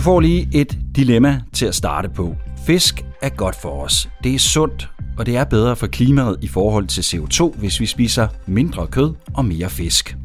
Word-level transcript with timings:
Du 0.00 0.04
får 0.04 0.20
lige 0.20 0.48
et 0.52 0.78
dilemma 0.96 1.40
til 1.52 1.66
at 1.66 1.74
starte 1.74 2.08
på. 2.08 2.36
Fisk 2.66 3.04
er 3.22 3.28
godt 3.28 3.56
for 3.56 3.82
os. 3.82 4.08
Det 4.24 4.34
er 4.34 4.38
sundt, 4.38 4.90
og 5.18 5.26
det 5.26 5.36
er 5.36 5.44
bedre 5.44 5.76
for 5.76 5.86
klimaet 5.86 6.38
i 6.42 6.48
forhold 6.48 6.86
til 6.86 7.02
CO2, 7.02 7.58
hvis 7.58 7.80
vi 7.80 7.86
spiser 7.86 8.28
mindre 8.46 8.86
kød 8.86 9.14
og 9.34 9.44
mere 9.44 9.70
fisk. 9.70 10.16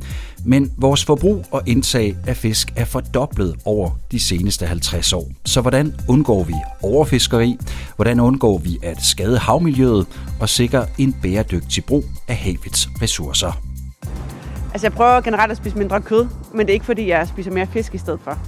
Men 0.46 0.72
vores 0.78 1.06
forbrug 1.06 1.46
og 1.52 1.62
indtag 1.66 2.16
af 2.28 2.38
fisk 2.38 2.74
er 2.76 2.86
fordoblet 2.86 3.56
over 3.66 3.90
de 4.12 4.20
seneste 4.20 4.66
50 4.66 5.14
år. 5.14 5.32
Så 5.46 5.62
hvordan 5.62 5.96
undgår 6.10 6.44
vi 6.44 6.54
overfiskeri? 6.82 7.58
Hvordan 7.96 8.20
undgår 8.20 8.58
vi 8.58 8.78
at 8.84 9.04
skade 9.04 9.38
havmiljøet 9.38 10.08
og 10.40 10.50
sikre 10.50 10.86
en 10.98 11.16
bæredygtig 11.22 11.86
brug 11.86 12.04
af 12.28 12.36
havets 12.36 12.90
ressourcer? 13.02 13.62
Altså 14.74 14.88
jeg 14.88 14.94
prøver 14.94 15.22
generelt 15.22 15.52
at 15.52 15.58
spise 15.58 15.78
mindre 15.78 16.02
kød, 16.02 16.28
men 16.54 16.60
det 16.60 16.70
er 16.70 16.74
ikke 16.74 16.86
fordi, 16.86 17.08
jeg 17.08 17.28
spiser 17.28 17.52
mere 17.52 17.68
fisk 17.68 17.96
i 17.96 17.98
stedet 17.98 18.20
for. 18.24 18.40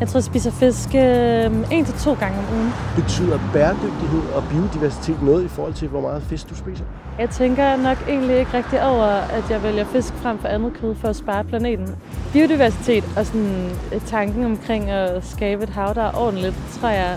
Jeg 0.00 0.08
tror, 0.08 0.18
jeg 0.18 0.24
spiser 0.24 0.50
fisk 0.50 0.88
øh, 0.94 1.72
en 1.72 1.84
til 1.84 1.94
to 1.94 2.14
gange 2.14 2.38
om 2.38 2.44
ugen. 2.54 2.72
Betyder 2.96 3.38
bæredygtighed 3.52 4.22
og 4.34 4.42
biodiversitet 4.50 5.22
noget 5.22 5.44
i 5.44 5.48
forhold 5.48 5.74
til, 5.74 5.88
hvor 5.88 6.00
meget 6.00 6.22
fisk 6.22 6.50
du 6.50 6.54
spiser? 6.54 6.84
Jeg 7.18 7.30
tænker 7.30 7.76
nok 7.76 7.98
egentlig 8.08 8.38
ikke 8.38 8.54
rigtig 8.54 8.82
over, 8.82 9.04
at 9.06 9.50
jeg 9.50 9.62
vælger 9.62 9.84
fisk 9.84 10.14
frem 10.14 10.38
for 10.38 10.48
andet 10.48 10.72
kød 10.80 10.94
for 10.94 11.08
at 11.08 11.16
spare 11.16 11.44
planeten. 11.44 11.96
Biodiversitet 12.32 13.04
og 13.16 13.26
sådan 13.26 13.70
øh, 13.94 14.00
tanken 14.00 14.44
omkring 14.44 14.90
at 14.90 15.26
skabe 15.26 15.62
et 15.62 15.70
hav, 15.70 15.94
der 15.94 16.02
er 16.02 16.12
ordentligt, 16.14 16.54
tror 16.80 16.88
jeg 16.88 17.16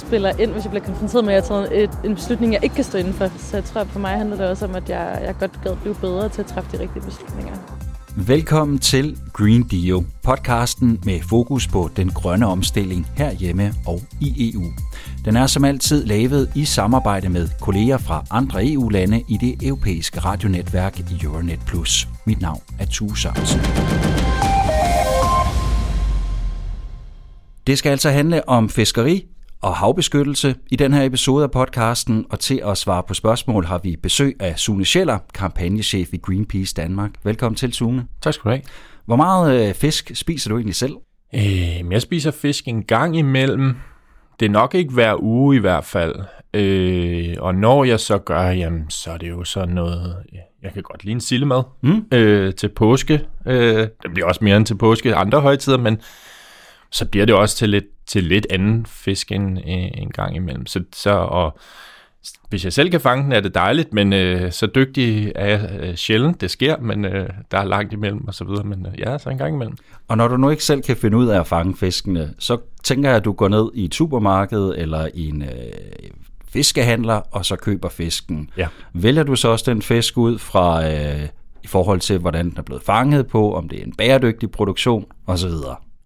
spiller 0.00 0.32
ind, 0.38 0.50
hvis 0.50 0.64
jeg 0.64 0.70
bliver 0.70 0.84
konfronteret 0.84 1.24
med, 1.24 1.34
at 1.34 1.50
jeg 1.50 1.82
et, 1.82 1.90
en 2.04 2.14
beslutning, 2.14 2.52
jeg 2.52 2.64
ikke 2.64 2.74
kan 2.74 2.84
stå 2.84 2.98
inden 2.98 3.12
for. 3.12 3.28
Så 3.38 3.56
jeg 3.56 3.64
tror, 3.64 3.80
at 3.80 3.86
for 3.86 3.98
mig 3.98 4.10
handler 4.10 4.36
det 4.36 4.46
også 4.48 4.64
om, 4.64 4.74
at 4.74 4.88
jeg, 4.88 5.20
jeg 5.24 5.34
godt 5.40 5.60
gad 5.62 5.76
blive 5.76 5.94
bedre 5.94 6.28
til 6.28 6.40
at 6.42 6.46
træffe 6.46 6.76
de 6.76 6.82
rigtige 6.82 7.02
beslutninger. 7.02 7.54
Velkommen 8.26 8.78
til 8.78 9.18
Green 9.32 9.62
Deal, 9.62 10.06
podcasten 10.22 11.00
med 11.04 11.20
fokus 11.28 11.68
på 11.68 11.90
den 11.96 12.10
grønne 12.10 12.46
omstilling 12.46 13.06
herhjemme 13.16 13.74
og 13.86 14.00
i 14.20 14.52
EU. 14.52 14.64
Den 15.24 15.36
er 15.36 15.46
som 15.46 15.64
altid 15.64 16.04
lavet 16.04 16.52
i 16.54 16.64
samarbejde 16.64 17.28
med 17.28 17.48
kolleger 17.60 17.98
fra 17.98 18.24
andre 18.30 18.66
EU-lande 18.66 19.24
i 19.28 19.36
det 19.40 19.66
europæiske 19.66 20.20
radionetværk 20.20 21.00
Euronet 21.22 21.60
Plus. 21.66 22.08
Mit 22.24 22.40
navn 22.40 22.60
er 22.78 22.86
Tue 22.86 23.18
Sørensen. 23.18 23.60
Det 27.66 27.78
skal 27.78 27.90
altså 27.90 28.10
handle 28.10 28.48
om 28.48 28.68
fiskeri, 28.68 29.26
og 29.62 29.76
havbeskyttelse 29.76 30.54
i 30.70 30.76
den 30.76 30.92
her 30.92 31.04
episode 31.04 31.44
af 31.44 31.50
podcasten, 31.50 32.26
og 32.30 32.40
til 32.40 32.62
at 32.66 32.78
svare 32.78 33.02
på 33.08 33.14
spørgsmål 33.14 33.64
har 33.64 33.78
vi 33.78 33.96
besøg 34.02 34.36
af 34.40 34.58
Sune 34.58 34.84
Scheller, 34.84 35.18
kampagnechef 35.34 36.12
i 36.12 36.16
Greenpeace 36.16 36.74
Danmark. 36.74 37.10
Velkommen 37.24 37.56
til, 37.56 37.72
Sune. 37.72 38.06
Tak 38.22 38.34
skal 38.34 38.44
du 38.44 38.50
have. 38.50 38.62
Hvor 39.06 39.16
meget 39.16 39.68
øh, 39.68 39.74
fisk 39.74 40.10
spiser 40.14 40.50
du 40.50 40.56
egentlig 40.56 40.74
selv? 40.74 40.92
Øh, 41.34 41.92
jeg 41.92 42.02
spiser 42.02 42.30
fisk 42.30 42.68
en 42.68 42.82
gang 42.82 43.16
imellem. 43.16 43.74
Det 44.40 44.46
er 44.46 44.50
nok 44.50 44.74
ikke 44.74 44.92
hver 44.92 45.22
uge 45.22 45.56
i 45.56 45.58
hvert 45.58 45.84
fald. 45.84 46.14
Øh, 46.54 47.36
og 47.38 47.54
når 47.54 47.84
jeg 47.84 48.00
så 48.00 48.18
gør, 48.18 48.42
jamen, 48.42 48.90
så 48.90 49.10
er 49.10 49.16
det 49.16 49.28
jo 49.28 49.44
sådan 49.44 49.74
noget... 49.74 50.16
Jeg 50.62 50.72
kan 50.72 50.82
godt 50.82 51.04
lide 51.04 51.12
en 51.12 51.20
sillemad 51.20 51.62
mm. 51.82 52.04
øh, 52.12 52.54
til 52.54 52.68
påske. 52.68 53.20
Øh, 53.46 53.88
det 54.02 54.10
bliver 54.14 54.28
også 54.28 54.44
mere 54.44 54.56
end 54.56 54.66
til 54.66 54.78
påske 54.78 55.14
andre 55.14 55.40
højtider, 55.40 55.78
men 55.78 56.00
så 56.90 57.06
bliver 57.06 57.26
det 57.26 57.34
også 57.34 57.56
til 57.56 57.68
lidt, 57.68 57.84
til 58.10 58.24
lidt 58.24 58.46
anden 58.50 58.86
fisk 58.86 59.32
en, 59.32 59.58
en 59.58 60.10
gang 60.10 60.36
imellem. 60.36 60.66
Så, 60.66 60.82
så 60.92 61.10
og 61.10 61.58
hvis 62.48 62.64
jeg 62.64 62.72
selv 62.72 62.90
kan 62.90 63.00
fange 63.00 63.24
den, 63.24 63.32
er 63.32 63.40
det 63.40 63.54
dejligt, 63.54 63.92
men 63.92 64.12
øh, 64.12 64.52
så 64.52 64.66
dygtig 64.66 65.32
er 65.34 65.46
jeg 65.46 65.70
øh, 65.80 65.94
sjældent. 65.94 66.40
Det 66.40 66.50
sker, 66.50 66.76
men 66.80 67.04
øh, 67.04 67.28
der 67.50 67.58
er 67.58 67.64
langt 67.64 67.92
imellem 67.92 68.28
og 68.28 68.34
så 68.34 68.44
videre. 68.44 68.64
Men 68.64 68.86
øh, 68.86 69.00
ja, 69.00 69.18
så 69.18 69.30
en 69.30 69.38
gang 69.38 69.54
imellem. 69.54 69.76
Og 70.08 70.16
når 70.16 70.28
du 70.28 70.36
nu 70.36 70.50
ikke 70.50 70.64
selv 70.64 70.82
kan 70.82 70.96
finde 70.96 71.16
ud 71.16 71.28
af 71.28 71.40
at 71.40 71.46
fange 71.46 71.76
fiskene, 71.76 72.34
så 72.38 72.58
tænker 72.82 73.08
jeg, 73.08 73.16
at 73.16 73.24
du 73.24 73.32
går 73.32 73.48
ned 73.48 73.70
i 73.74 73.84
et 73.84 73.94
supermarked 73.94 74.72
eller 74.76 75.08
i 75.14 75.28
en 75.28 75.42
øh, 75.42 75.48
fiskehandler, 76.48 77.14
og 77.14 77.44
så 77.44 77.56
køber 77.56 77.88
fisken. 77.88 78.50
Ja. 78.56 78.68
Vælger 78.92 79.22
du 79.22 79.36
så 79.36 79.48
også 79.48 79.70
den 79.70 79.82
fisk 79.82 80.18
ud 80.18 80.38
fra 80.38 80.88
øh, 80.92 81.28
i 81.62 81.66
forhold 81.66 82.00
til, 82.00 82.18
hvordan 82.18 82.50
den 82.50 82.58
er 82.58 82.62
blevet 82.62 82.82
fanget 82.82 83.26
på, 83.26 83.54
om 83.54 83.68
det 83.68 83.80
er 83.80 83.84
en 83.84 83.94
bæredygtig 83.98 84.50
produktion 84.50 85.06
osv.? 85.26 85.50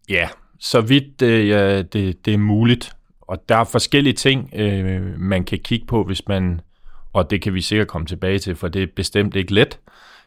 Ja, 0.08 0.28
så 0.64 0.80
vidt 0.80 1.22
øh, 1.22 1.48
ja, 1.48 1.82
det, 1.82 2.26
det 2.26 2.34
er 2.34 2.38
muligt. 2.38 2.92
Og 3.20 3.48
der 3.48 3.56
er 3.56 3.64
forskellige 3.64 4.12
ting, 4.12 4.50
øh, 4.56 5.20
man 5.20 5.44
kan 5.44 5.58
kigge 5.58 5.86
på, 5.86 6.04
hvis 6.04 6.28
man, 6.28 6.60
og 7.12 7.30
det 7.30 7.42
kan 7.42 7.54
vi 7.54 7.60
sikkert 7.60 7.88
komme 7.88 8.06
tilbage 8.06 8.38
til, 8.38 8.56
for 8.56 8.68
det 8.68 8.82
er 8.82 8.86
bestemt 8.96 9.36
ikke 9.36 9.54
let. 9.54 9.78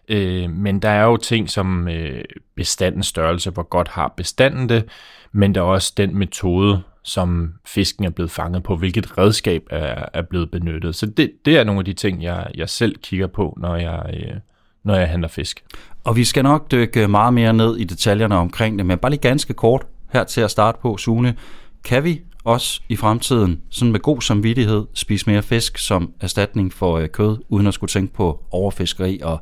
Øh, 0.07 0.49
men 0.49 0.79
der 0.79 0.89
er 0.89 1.03
jo 1.03 1.17
ting 1.17 1.49
som 1.49 1.87
øh, 1.87 2.23
bestandens 2.55 3.07
størrelse, 3.07 3.49
hvor 3.49 3.63
godt 3.63 3.87
har 3.87 4.13
bestanden 4.17 4.69
det, 4.69 4.85
men 5.31 5.55
der 5.55 5.61
er 5.61 5.65
også 5.65 5.93
den 5.97 6.17
metode, 6.17 6.81
som 7.03 7.53
fisken 7.65 8.05
er 8.05 8.09
blevet 8.09 8.31
fanget 8.31 8.63
på, 8.63 8.75
hvilket 8.75 9.17
redskab 9.17 9.63
er, 9.69 10.05
er 10.13 10.21
blevet 10.21 10.51
benyttet. 10.51 10.95
Så 10.95 11.05
det, 11.05 11.31
det 11.45 11.57
er 11.57 11.63
nogle 11.63 11.79
af 11.79 11.85
de 11.85 11.93
ting, 11.93 12.23
jeg, 12.23 12.47
jeg 12.55 12.69
selv 12.69 12.95
kigger 12.95 13.27
på, 13.27 13.57
når 13.61 13.75
jeg, 13.75 14.09
øh, 14.13 14.35
når 14.83 14.95
jeg 14.95 15.09
handler 15.09 15.27
fisk. 15.27 15.63
Og 16.03 16.15
vi 16.15 16.23
skal 16.23 16.43
nok 16.43 16.71
dykke 16.71 17.07
meget 17.07 17.33
mere 17.33 17.53
ned 17.53 17.77
i 17.77 17.83
detaljerne 17.83 18.35
omkring 18.35 18.77
det, 18.77 18.85
men 18.85 18.97
bare 18.97 19.11
lige 19.11 19.21
ganske 19.21 19.53
kort 19.53 19.85
her 20.13 20.23
til 20.23 20.41
at 20.41 20.51
starte 20.51 20.77
på, 20.81 20.97
Sune. 20.97 21.35
Kan 21.83 22.03
vi 22.03 22.21
også 22.43 22.81
i 22.89 22.95
fremtiden, 22.95 23.61
sådan 23.69 23.91
med 23.91 23.99
god 23.99 24.21
samvittighed, 24.21 24.85
spise 24.93 25.29
mere 25.29 25.43
fisk 25.43 25.77
som 25.77 26.13
erstatning 26.21 26.73
for 26.73 26.97
øh, 26.97 27.09
kød, 27.09 27.37
uden 27.49 27.67
at 27.67 27.73
skulle 27.73 27.89
tænke 27.89 28.13
på 28.13 28.43
overfiskeri 28.51 29.19
og 29.23 29.41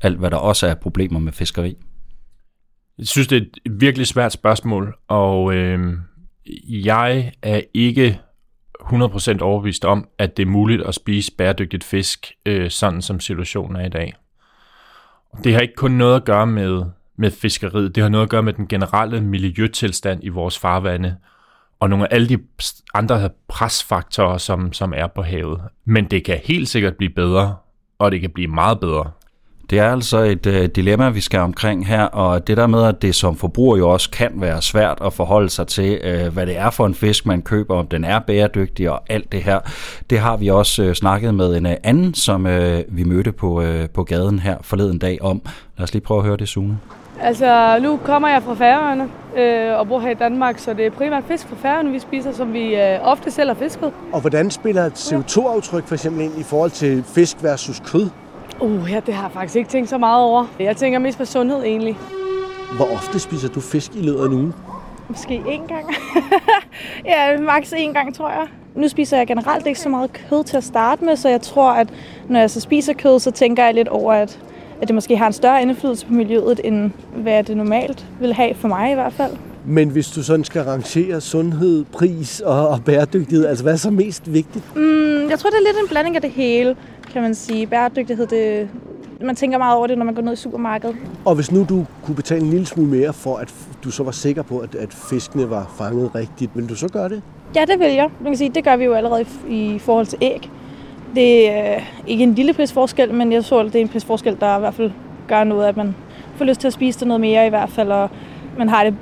alt, 0.00 0.18
hvad 0.18 0.30
der 0.30 0.36
også 0.36 0.66
er 0.66 0.74
problemer 0.74 1.20
med 1.20 1.32
fiskeri? 1.32 1.76
Jeg 2.98 3.06
synes, 3.06 3.28
det 3.28 3.36
er 3.36 3.46
et 3.66 3.80
virkelig 3.80 4.06
svært 4.06 4.32
spørgsmål, 4.32 4.94
og 5.08 5.54
øh, 5.54 5.94
jeg 6.68 7.32
er 7.42 7.60
ikke 7.74 8.20
100% 8.80 9.40
overbevist 9.40 9.84
om, 9.84 10.08
at 10.18 10.36
det 10.36 10.42
er 10.42 10.50
muligt 10.50 10.82
at 10.82 10.94
spise 10.94 11.32
bæredygtigt 11.38 11.84
fisk, 11.84 12.32
øh, 12.46 12.70
sådan 12.70 13.02
som 13.02 13.20
situationen 13.20 13.76
er 13.76 13.86
i 13.86 13.88
dag. 13.88 14.14
Det 15.44 15.54
har 15.54 15.60
ikke 15.60 15.74
kun 15.74 15.90
noget 15.90 16.16
at 16.16 16.24
gøre 16.24 16.46
med 16.46 16.84
med 17.16 17.30
fiskeriet. 17.30 17.94
Det 17.94 18.02
har 18.02 18.10
noget 18.10 18.24
at 18.24 18.30
gøre 18.30 18.42
med 18.42 18.52
den 18.52 18.68
generelle 18.68 19.20
miljøtilstand 19.20 20.24
i 20.24 20.28
vores 20.28 20.58
farvande, 20.58 21.16
og 21.80 21.90
nogle 21.90 22.12
af 22.12 22.14
alle 22.14 22.28
de 22.28 22.38
andre 22.94 23.30
presfaktorer, 23.48 24.38
som, 24.38 24.72
som 24.72 24.92
er 24.96 25.06
på 25.06 25.22
havet. 25.22 25.60
Men 25.84 26.04
det 26.04 26.24
kan 26.24 26.40
helt 26.44 26.68
sikkert 26.68 26.96
blive 26.96 27.12
bedre, 27.16 27.56
og 27.98 28.12
det 28.12 28.20
kan 28.20 28.30
blive 28.30 28.48
meget 28.48 28.80
bedre. 28.80 29.10
Det 29.70 29.78
er 29.78 29.92
altså 29.92 30.18
et 30.18 30.46
øh, 30.46 30.68
dilemma, 30.76 31.10
vi 31.10 31.20
skal 31.20 31.40
omkring 31.40 31.86
her, 31.86 32.02
og 32.02 32.46
det 32.46 32.56
der 32.56 32.66
med, 32.66 32.84
at 32.84 33.02
det 33.02 33.14
som 33.14 33.36
forbruger 33.36 33.76
jo 33.76 33.88
også 33.88 34.10
kan 34.10 34.32
være 34.34 34.62
svært 34.62 34.98
at 35.04 35.12
forholde 35.12 35.48
sig 35.48 35.66
til, 35.66 36.00
øh, 36.04 36.32
hvad 36.32 36.46
det 36.46 36.56
er 36.56 36.70
for 36.70 36.86
en 36.86 36.94
fisk, 36.94 37.26
man 37.26 37.42
køber, 37.42 37.76
om 37.76 37.86
den 37.86 38.04
er 38.04 38.18
bæredygtig 38.18 38.90
og 38.90 39.02
alt 39.08 39.32
det 39.32 39.42
her, 39.42 39.60
det 40.10 40.18
har 40.18 40.36
vi 40.36 40.48
også 40.48 40.82
øh, 40.82 40.94
snakket 40.94 41.34
med 41.34 41.56
en 41.56 41.66
øh, 41.66 41.76
anden, 41.82 42.14
som 42.14 42.46
øh, 42.46 42.84
vi 42.88 43.04
mødte 43.04 43.32
på, 43.32 43.62
øh, 43.62 43.88
på 43.90 44.04
gaden 44.04 44.38
her 44.38 44.56
forleden 44.60 44.98
dag 44.98 45.22
om. 45.22 45.42
Lad 45.78 45.84
os 45.84 45.92
lige 45.92 46.04
prøve 46.04 46.18
at 46.18 46.26
høre 46.26 46.36
det, 46.36 46.48
Sune. 46.48 46.78
Altså, 47.20 47.78
nu 47.82 47.96
kommer 47.96 48.28
jeg 48.28 48.42
fra 48.42 48.54
Færøerne 48.54 49.08
øh, 49.36 49.78
og 49.78 49.88
bor 49.88 50.00
her 50.00 50.10
i 50.10 50.14
Danmark, 50.14 50.58
så 50.58 50.74
det 50.74 50.86
er 50.86 50.90
primært 50.90 51.24
fisk 51.28 51.48
fra 51.48 51.56
Færøerne, 51.56 51.90
vi 51.90 51.98
spiser, 51.98 52.32
som 52.32 52.52
vi 52.52 52.76
øh, 52.76 52.98
ofte 53.02 53.30
selv 53.30 53.48
har 53.48 53.54
fisket. 53.54 53.92
Og 54.12 54.20
hvordan 54.20 54.50
spiller 54.50 54.84
et 54.84 55.12
CO2-aftryk 55.12 55.86
for 55.86 55.94
eksempel 55.94 56.24
ind 56.24 56.38
i 56.38 56.42
forhold 56.42 56.70
til 56.70 57.04
fisk 57.04 57.36
versus 57.42 57.80
kød? 57.80 58.10
Uh, 58.60 58.90
ja, 58.90 59.00
det 59.06 59.14
har 59.14 59.22
jeg 59.22 59.32
faktisk 59.32 59.56
ikke 59.56 59.70
tænkt 59.70 59.88
så 59.88 59.98
meget 59.98 60.22
over. 60.24 60.46
Jeg 60.58 60.76
tænker 60.76 60.98
mest 60.98 61.18
på 61.18 61.24
sundhed 61.24 61.62
egentlig. 61.62 61.98
Hvor 62.76 62.86
ofte 62.94 63.18
spiser 63.18 63.48
du 63.48 63.60
fisk 63.60 63.94
i 63.94 64.00
løbet 64.02 64.20
af 64.20 64.26
en 64.26 64.32
uge? 64.32 64.52
Måske 65.08 65.42
én 65.46 65.66
gang. 65.66 65.94
ja, 67.10 67.38
maks 67.40 67.72
én 67.72 67.92
gang, 67.92 68.14
tror 68.14 68.28
jeg. 68.28 68.46
Nu 68.74 68.88
spiser 68.88 69.16
jeg 69.16 69.26
generelt 69.26 69.66
ikke 69.66 69.80
så 69.80 69.88
meget 69.88 70.12
kød 70.12 70.44
til 70.44 70.56
at 70.56 70.64
starte 70.64 71.04
med, 71.04 71.16
så 71.16 71.28
jeg 71.28 71.40
tror, 71.40 71.70
at 71.70 71.88
når 72.28 72.40
jeg 72.40 72.50
så 72.50 72.60
spiser 72.60 72.92
kød, 72.92 73.18
så 73.18 73.30
tænker 73.30 73.64
jeg 73.64 73.74
lidt 73.74 73.88
over, 73.88 74.12
at 74.12 74.38
at 74.82 74.88
det 74.88 74.94
måske 74.94 75.16
har 75.16 75.26
en 75.26 75.32
større 75.32 75.62
indflydelse 75.62 76.06
på 76.06 76.12
miljøet, 76.12 76.60
end 76.64 76.90
hvad 77.16 77.44
det 77.44 77.56
normalt 77.56 78.06
vil 78.20 78.34
have 78.34 78.54
for 78.54 78.68
mig 78.68 78.90
i 78.90 78.94
hvert 78.94 79.12
fald. 79.12 79.32
Men 79.66 79.88
hvis 79.88 80.08
du 80.08 80.22
sådan 80.22 80.44
skal 80.44 80.62
rangere 80.62 81.20
sundhed, 81.20 81.84
pris 81.92 82.40
og, 82.40 82.68
og 82.68 82.84
bæredygtighed, 82.84 83.46
altså 83.46 83.64
hvad 83.64 83.72
er 83.72 83.76
så 83.76 83.90
mest 83.90 84.32
vigtigt? 84.32 84.76
Mm, 84.76 85.28
jeg 85.30 85.38
tror, 85.38 85.50
det 85.50 85.56
er 85.56 85.72
lidt 85.72 85.82
en 85.82 85.88
blanding 85.88 86.16
af 86.16 86.22
det 86.22 86.30
hele, 86.30 86.76
kan 87.12 87.22
man 87.22 87.34
sige. 87.34 87.66
Bæredygtighed, 87.66 88.26
det, 88.26 88.68
man 89.20 89.36
tænker 89.36 89.58
meget 89.58 89.76
over 89.76 89.86
det, 89.86 89.98
når 89.98 90.04
man 90.04 90.14
går 90.14 90.22
ned 90.22 90.32
i 90.32 90.36
supermarkedet. 90.36 90.96
Og 91.24 91.34
hvis 91.34 91.52
nu 91.52 91.66
du 91.68 91.84
kunne 92.04 92.14
betale 92.14 92.40
en 92.40 92.50
lille 92.50 92.66
smule 92.66 92.88
mere 92.90 93.12
for, 93.12 93.36
at 93.36 93.54
du 93.84 93.90
så 93.90 94.02
var 94.02 94.10
sikker 94.10 94.42
på, 94.42 94.58
at, 94.58 94.74
at 94.74 94.94
fiskene 94.94 95.50
var 95.50 95.74
fanget 95.78 96.14
rigtigt, 96.14 96.50
vil 96.54 96.68
du 96.68 96.74
så 96.74 96.88
gøre 96.88 97.08
det? 97.08 97.22
Ja, 97.56 97.64
det 97.68 97.78
vil 97.78 97.92
jeg. 97.92 98.08
Man 98.20 98.32
kan 98.32 98.36
sige, 98.38 98.50
det 98.54 98.64
gør 98.64 98.76
vi 98.76 98.84
jo 98.84 98.92
allerede 98.92 99.24
i, 99.48 99.74
i 99.74 99.78
forhold 99.78 100.06
til 100.06 100.18
æg. 100.20 100.50
Det 101.14 101.50
er 101.50 101.76
øh, 101.76 101.82
ikke 102.06 102.22
en 102.24 102.34
lille 102.34 102.54
prisforskel, 102.54 103.14
men 103.14 103.32
jeg 103.32 103.44
tror, 103.44 103.60
at 103.60 103.66
det 103.66 103.74
er 103.74 103.80
en 103.80 103.88
prisforskel, 103.88 104.36
der 104.40 104.56
i 104.56 104.60
hvert 104.60 104.74
fald 104.74 104.90
gør 105.28 105.44
noget, 105.44 105.66
at 105.66 105.76
man 105.76 105.94
får 106.36 106.44
lyst 106.44 106.60
til 106.60 106.66
at 106.66 106.72
spise 106.72 107.00
det 107.00 107.08
noget 107.08 107.20
mere 107.20 107.46
i 107.46 107.48
hvert 107.48 107.70
fald, 107.70 107.92
og 107.92 108.10
man 108.58 108.68
har 108.68 108.84
det 108.84 108.94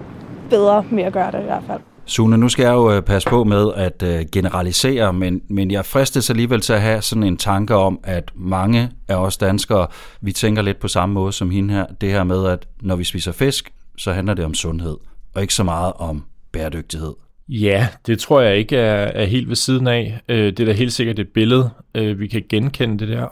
bedre 0.51 0.85
med 0.91 1.05
at 1.05 1.13
gøre 1.13 1.33
det 1.33 1.41
i 1.41 1.45
hvert 1.45 1.63
fald. 1.67 1.81
Sune, 2.05 2.39
nu 2.39 2.49
skal 2.49 2.63
jeg 2.65 2.73
jo 2.73 2.93
øh, 2.93 3.03
passe 3.03 3.29
på 3.29 3.45
med 3.45 3.73
at 3.77 4.03
øh, 4.03 4.27
generalisere, 4.33 5.13
men, 5.13 5.43
men 5.49 5.71
jeg 5.71 5.87
fristes 5.87 6.31
alligevel 6.31 6.61
til 6.61 6.73
at 6.73 6.81
have 6.81 7.03
sådan 7.03 7.23
en 7.23 7.37
tanke 7.37 7.75
om, 7.75 8.01
at 8.03 8.31
mange 8.35 8.91
af 9.09 9.17
os 9.17 9.37
danskere, 9.37 9.87
vi 10.21 10.33
tænker 10.33 10.63
lidt 10.63 10.81
på 10.81 10.89
samme 10.89 11.13
måde 11.13 11.33
som 11.33 11.51
hende 11.51 11.75
her. 11.75 11.87
Det 12.01 12.11
her 12.11 12.25
med, 12.25 12.47
at 12.47 12.67
når 12.83 12.97
vi 12.97 13.05
spiser 13.05 13.33
fisk, 13.33 13.73
så 13.97 14.13
handler 14.13 14.35
det 14.35 14.45
om 14.45 14.55
sundhed, 14.55 14.97
og 15.35 15.43
ikke 15.43 15.55
så 15.55 15.65
meget 15.65 15.93
om 15.97 16.25
bæredygtighed. 16.53 17.15
Ja, 17.53 17.89
det 18.07 18.19
tror 18.19 18.41
jeg 18.41 18.57
ikke 18.57 18.77
er, 18.77 19.05
er 19.05 19.25
helt 19.25 19.49
ved 19.49 19.57
siden 19.57 19.87
af. 19.87 20.21
Øh, 20.29 20.47
det 20.47 20.61
er 20.61 20.65
da 20.65 20.73
helt 20.73 20.93
sikkert 20.93 21.19
et 21.19 21.29
billede, 21.29 21.71
øh, 21.95 22.21
vi 22.21 22.27
kan 22.27 22.45
genkende 22.49 22.99
det 22.99 23.09
der. 23.09 23.27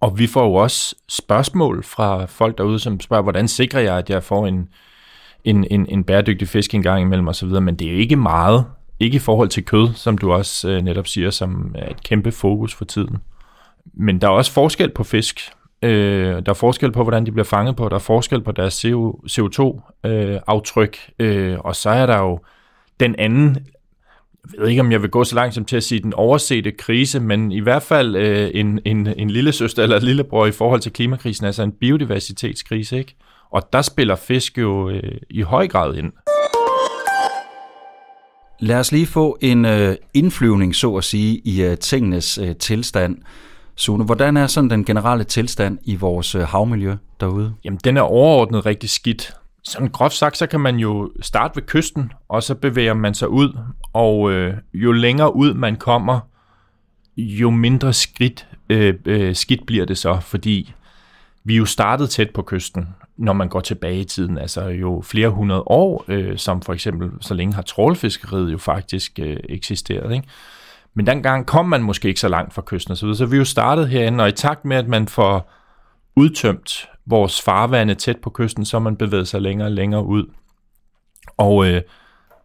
Og 0.00 0.18
vi 0.18 0.26
får 0.26 0.44
jo 0.44 0.54
også 0.54 0.94
spørgsmål 1.08 1.84
fra 1.84 2.24
folk 2.24 2.58
derude, 2.58 2.78
som 2.78 3.00
spørger, 3.00 3.22
hvordan 3.22 3.48
sikrer 3.48 3.80
jeg, 3.80 3.98
at 3.98 4.10
jeg 4.10 4.22
får 4.22 4.46
en, 4.46 4.68
en, 5.44 5.66
en, 5.70 5.86
en 5.88 6.04
bæredygtig 6.04 6.48
fisk 6.48 6.74
en 6.74 6.82
gang 6.82 7.02
imellem 7.02 7.28
osv., 7.28 7.48
men 7.48 7.76
det 7.76 7.88
er 7.88 7.92
jo 7.92 7.98
ikke 7.98 8.16
meget. 8.16 8.64
Ikke 9.00 9.16
i 9.16 9.18
forhold 9.18 9.48
til 9.48 9.64
kød, 9.64 9.88
som 9.94 10.18
du 10.18 10.32
også 10.32 10.70
øh, 10.70 10.82
netop 10.82 11.06
siger, 11.06 11.30
som 11.30 11.74
er 11.74 11.90
et 11.90 12.02
kæmpe 12.02 12.32
fokus 12.32 12.74
for 12.74 12.84
tiden. 12.84 13.16
Men 13.94 14.20
der 14.20 14.26
er 14.26 14.32
også 14.32 14.52
forskel 14.52 14.90
på 14.90 15.04
fisk. 15.04 15.40
Øh, 15.82 16.42
der 16.46 16.50
er 16.50 16.54
forskel 16.54 16.92
på, 16.92 17.02
hvordan 17.02 17.26
de 17.26 17.32
bliver 17.32 17.44
fanget 17.44 17.76
på. 17.76 17.88
Der 17.88 17.94
er 17.94 18.00
forskel 18.00 18.40
på 18.40 18.52
deres 18.52 18.84
CO2-aftryk. 18.84 20.96
Øh, 21.18 21.52
øh, 21.52 21.58
og 21.58 21.76
så 21.76 21.90
er 21.90 22.06
der 22.06 22.18
jo 22.18 22.38
den 23.00 23.14
anden, 23.18 23.56
jeg 24.54 24.60
ved 24.62 24.68
ikke, 24.68 24.80
om 24.80 24.92
jeg 24.92 25.02
vil 25.02 25.10
gå 25.10 25.24
så 25.24 25.34
langt 25.34 25.54
som 25.54 25.64
til 25.64 25.76
at 25.76 25.82
sige 25.82 26.00
den 26.00 26.14
oversete 26.14 26.70
krise, 26.70 27.20
men 27.20 27.52
i 27.52 27.60
hvert 27.60 27.82
fald 27.82 28.16
øh, 28.16 28.50
en, 28.54 28.80
en, 28.84 29.06
en 29.06 29.30
lille 29.30 29.52
søster 29.52 29.82
eller 29.82 30.00
lillebror 30.00 30.46
i 30.46 30.52
forhold 30.52 30.80
til 30.80 30.92
klimakrisen, 30.92 31.46
altså 31.46 31.62
en 31.62 31.72
biodiversitetskrise, 31.72 32.98
ikke? 32.98 33.16
Og 33.50 33.72
der 33.72 33.82
spiller 33.82 34.16
fisk 34.16 34.58
jo 34.58 34.90
øh, 34.90 35.18
i 35.30 35.42
høj 35.42 35.68
grad 35.68 35.94
ind. 35.94 36.12
Lad 38.60 38.78
os 38.78 38.92
lige 38.92 39.06
få 39.06 39.38
en 39.40 39.64
øh, 39.64 39.96
indflyvning, 40.14 40.74
så 40.74 40.96
at 40.96 41.04
sige, 41.04 41.40
i 41.44 41.62
øh, 41.62 41.78
tingenes 41.78 42.38
øh, 42.38 42.56
tilstand. 42.56 43.16
Sune, 43.76 44.04
hvordan 44.04 44.36
er 44.36 44.46
sådan 44.46 44.70
den 44.70 44.84
generelle 44.84 45.24
tilstand 45.24 45.78
i 45.84 45.96
vores 45.96 46.34
øh, 46.34 46.42
havmiljø 46.42 46.94
derude? 47.20 47.54
Jamen, 47.64 47.78
den 47.84 47.96
er 47.96 48.00
overordnet 48.00 48.66
rigtig 48.66 48.90
skidt. 48.90 49.32
Sådan 49.68 49.88
groft 49.88 50.14
sagt, 50.14 50.36
så 50.36 50.46
kan 50.46 50.60
man 50.60 50.76
jo 50.76 51.12
starte 51.20 51.56
ved 51.56 51.62
kysten, 51.62 52.12
og 52.28 52.42
så 52.42 52.54
bevæger 52.54 52.94
man 52.94 53.14
sig 53.14 53.28
ud, 53.28 53.58
og 53.92 54.32
øh, 54.32 54.54
jo 54.74 54.92
længere 54.92 55.36
ud 55.36 55.54
man 55.54 55.76
kommer, 55.76 56.20
jo 57.16 57.50
mindre 57.50 57.92
skridt, 57.92 58.48
øh, 58.70 58.94
øh, 59.04 59.34
skidt 59.34 59.66
bliver 59.66 59.84
det 59.84 59.98
så, 59.98 60.20
fordi 60.20 60.74
vi 61.44 61.56
jo 61.56 61.64
startede 61.64 62.08
tæt 62.08 62.30
på 62.30 62.42
kysten, 62.42 62.88
når 63.16 63.32
man 63.32 63.48
går 63.48 63.60
tilbage 63.60 64.00
i 64.00 64.04
tiden, 64.04 64.38
altså 64.38 64.64
jo 64.64 65.02
flere 65.04 65.28
hundrede 65.28 65.62
år, 65.66 66.04
øh, 66.08 66.38
som 66.38 66.62
for 66.62 66.72
eksempel 66.72 67.10
så 67.20 67.34
længe 67.34 67.54
har 67.54 67.62
trålfiskeriet 67.62 68.52
jo 68.52 68.58
faktisk 68.58 69.18
øh, 69.18 69.36
eksisteret. 69.48 70.14
Ikke? 70.14 70.28
Men 70.94 71.06
dengang 71.06 71.46
kom 71.46 71.68
man 71.68 71.82
måske 71.82 72.08
ikke 72.08 72.20
så 72.20 72.28
langt 72.28 72.54
fra 72.54 72.62
kysten 72.66 72.92
osv., 72.92 73.14
så 73.14 73.26
vi 73.26 73.36
jo 73.36 73.44
startede 73.44 73.86
herinde, 73.86 74.24
og 74.24 74.28
i 74.28 74.32
takt 74.32 74.64
med, 74.64 74.76
at 74.76 74.88
man 74.88 75.08
får 75.08 75.52
udtømt 76.16 76.88
vores 77.08 77.42
farvande 77.42 77.94
tæt 77.94 78.16
på 78.22 78.30
kysten, 78.30 78.64
så 78.64 78.78
man 78.78 78.96
bevæget 78.96 79.28
sig 79.28 79.42
længere 79.42 79.68
og 79.68 79.72
længere 79.72 80.04
ud. 80.04 80.26
Og 81.36 81.66
øh, 81.66 81.82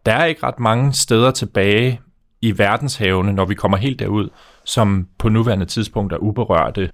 der 0.06 0.12
er 0.12 0.24
ikke 0.24 0.46
ret 0.46 0.60
mange 0.60 0.92
steder 0.92 1.30
tilbage 1.30 2.00
i 2.42 2.58
verdenshavene, 2.58 3.32
når 3.32 3.44
vi 3.44 3.54
kommer 3.54 3.76
helt 3.76 3.98
derud, 3.98 4.28
som 4.64 5.08
på 5.18 5.28
nuværende 5.28 5.66
tidspunkt 5.66 6.12
er 6.12 6.16
uberørte. 6.16 6.90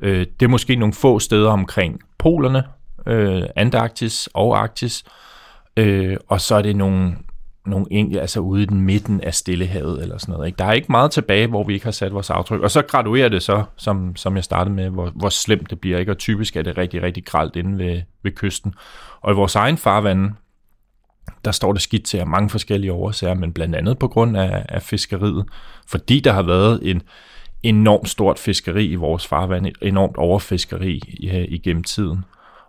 Øh, 0.00 0.26
det 0.40 0.46
er 0.46 0.50
måske 0.50 0.76
nogle 0.76 0.94
få 0.94 1.18
steder 1.18 1.50
omkring 1.50 2.00
polerne, 2.18 2.64
øh, 3.06 3.42
Antarktis 3.56 4.28
og 4.34 4.58
Arktis, 4.58 5.04
øh, 5.76 6.16
og 6.28 6.40
så 6.40 6.54
er 6.54 6.62
det 6.62 6.76
nogle, 6.76 7.16
nogle 7.66 7.86
enkelte, 7.90 8.20
altså 8.20 8.40
ude 8.40 8.62
i 8.62 8.66
den 8.66 8.80
midten 8.80 9.20
af 9.20 9.34
Stillehavet 9.34 10.02
eller 10.02 10.18
sådan 10.18 10.32
noget. 10.32 10.46
Ikke? 10.46 10.56
Der 10.56 10.64
er 10.64 10.72
ikke 10.72 10.92
meget 10.92 11.10
tilbage, 11.10 11.46
hvor 11.46 11.64
vi 11.64 11.74
ikke 11.74 11.84
har 11.84 11.92
sat 11.92 12.14
vores 12.14 12.30
aftryk. 12.30 12.60
Og 12.60 12.70
så 12.70 12.82
graduerer 12.82 13.28
det 13.28 13.42
så, 13.42 13.64
som, 13.76 14.16
som 14.16 14.36
jeg 14.36 14.44
startede 14.44 14.74
med, 14.74 14.88
hvor, 14.88 15.10
hvor 15.14 15.28
slemt 15.28 15.70
det 15.70 15.80
bliver. 15.80 15.98
Ikke? 15.98 16.12
Og 16.12 16.18
typisk 16.18 16.56
er 16.56 16.62
det 16.62 16.78
rigtig, 16.78 17.02
rigtig 17.02 17.24
gralt 17.24 17.56
inde 17.56 17.78
ved, 17.78 18.02
ved 18.22 18.32
kysten. 18.32 18.74
Og 19.20 19.32
i 19.32 19.34
vores 19.34 19.54
egen 19.54 19.76
farvande, 19.76 20.32
der 21.44 21.50
står 21.50 21.72
det 21.72 21.82
skidt 21.82 22.04
til 22.04 22.18
af 22.18 22.26
mange 22.26 22.50
forskellige 22.50 22.92
årsager, 22.92 23.34
men 23.34 23.52
blandt 23.52 23.74
andet 23.74 23.98
på 23.98 24.08
grund 24.08 24.36
af, 24.36 24.66
af 24.68 24.82
fiskeriet. 24.82 25.44
Fordi 25.86 26.20
der 26.20 26.32
har 26.32 26.42
været 26.42 26.80
en 26.82 27.02
enormt 27.62 28.08
stort 28.08 28.38
fiskeri 28.38 28.86
i 28.86 28.94
vores 28.94 29.26
farvand, 29.26 29.66
et 29.66 29.76
enormt 29.82 30.16
overfiskeri 30.16 31.00
igennem 31.48 31.84
tiden. 31.84 32.24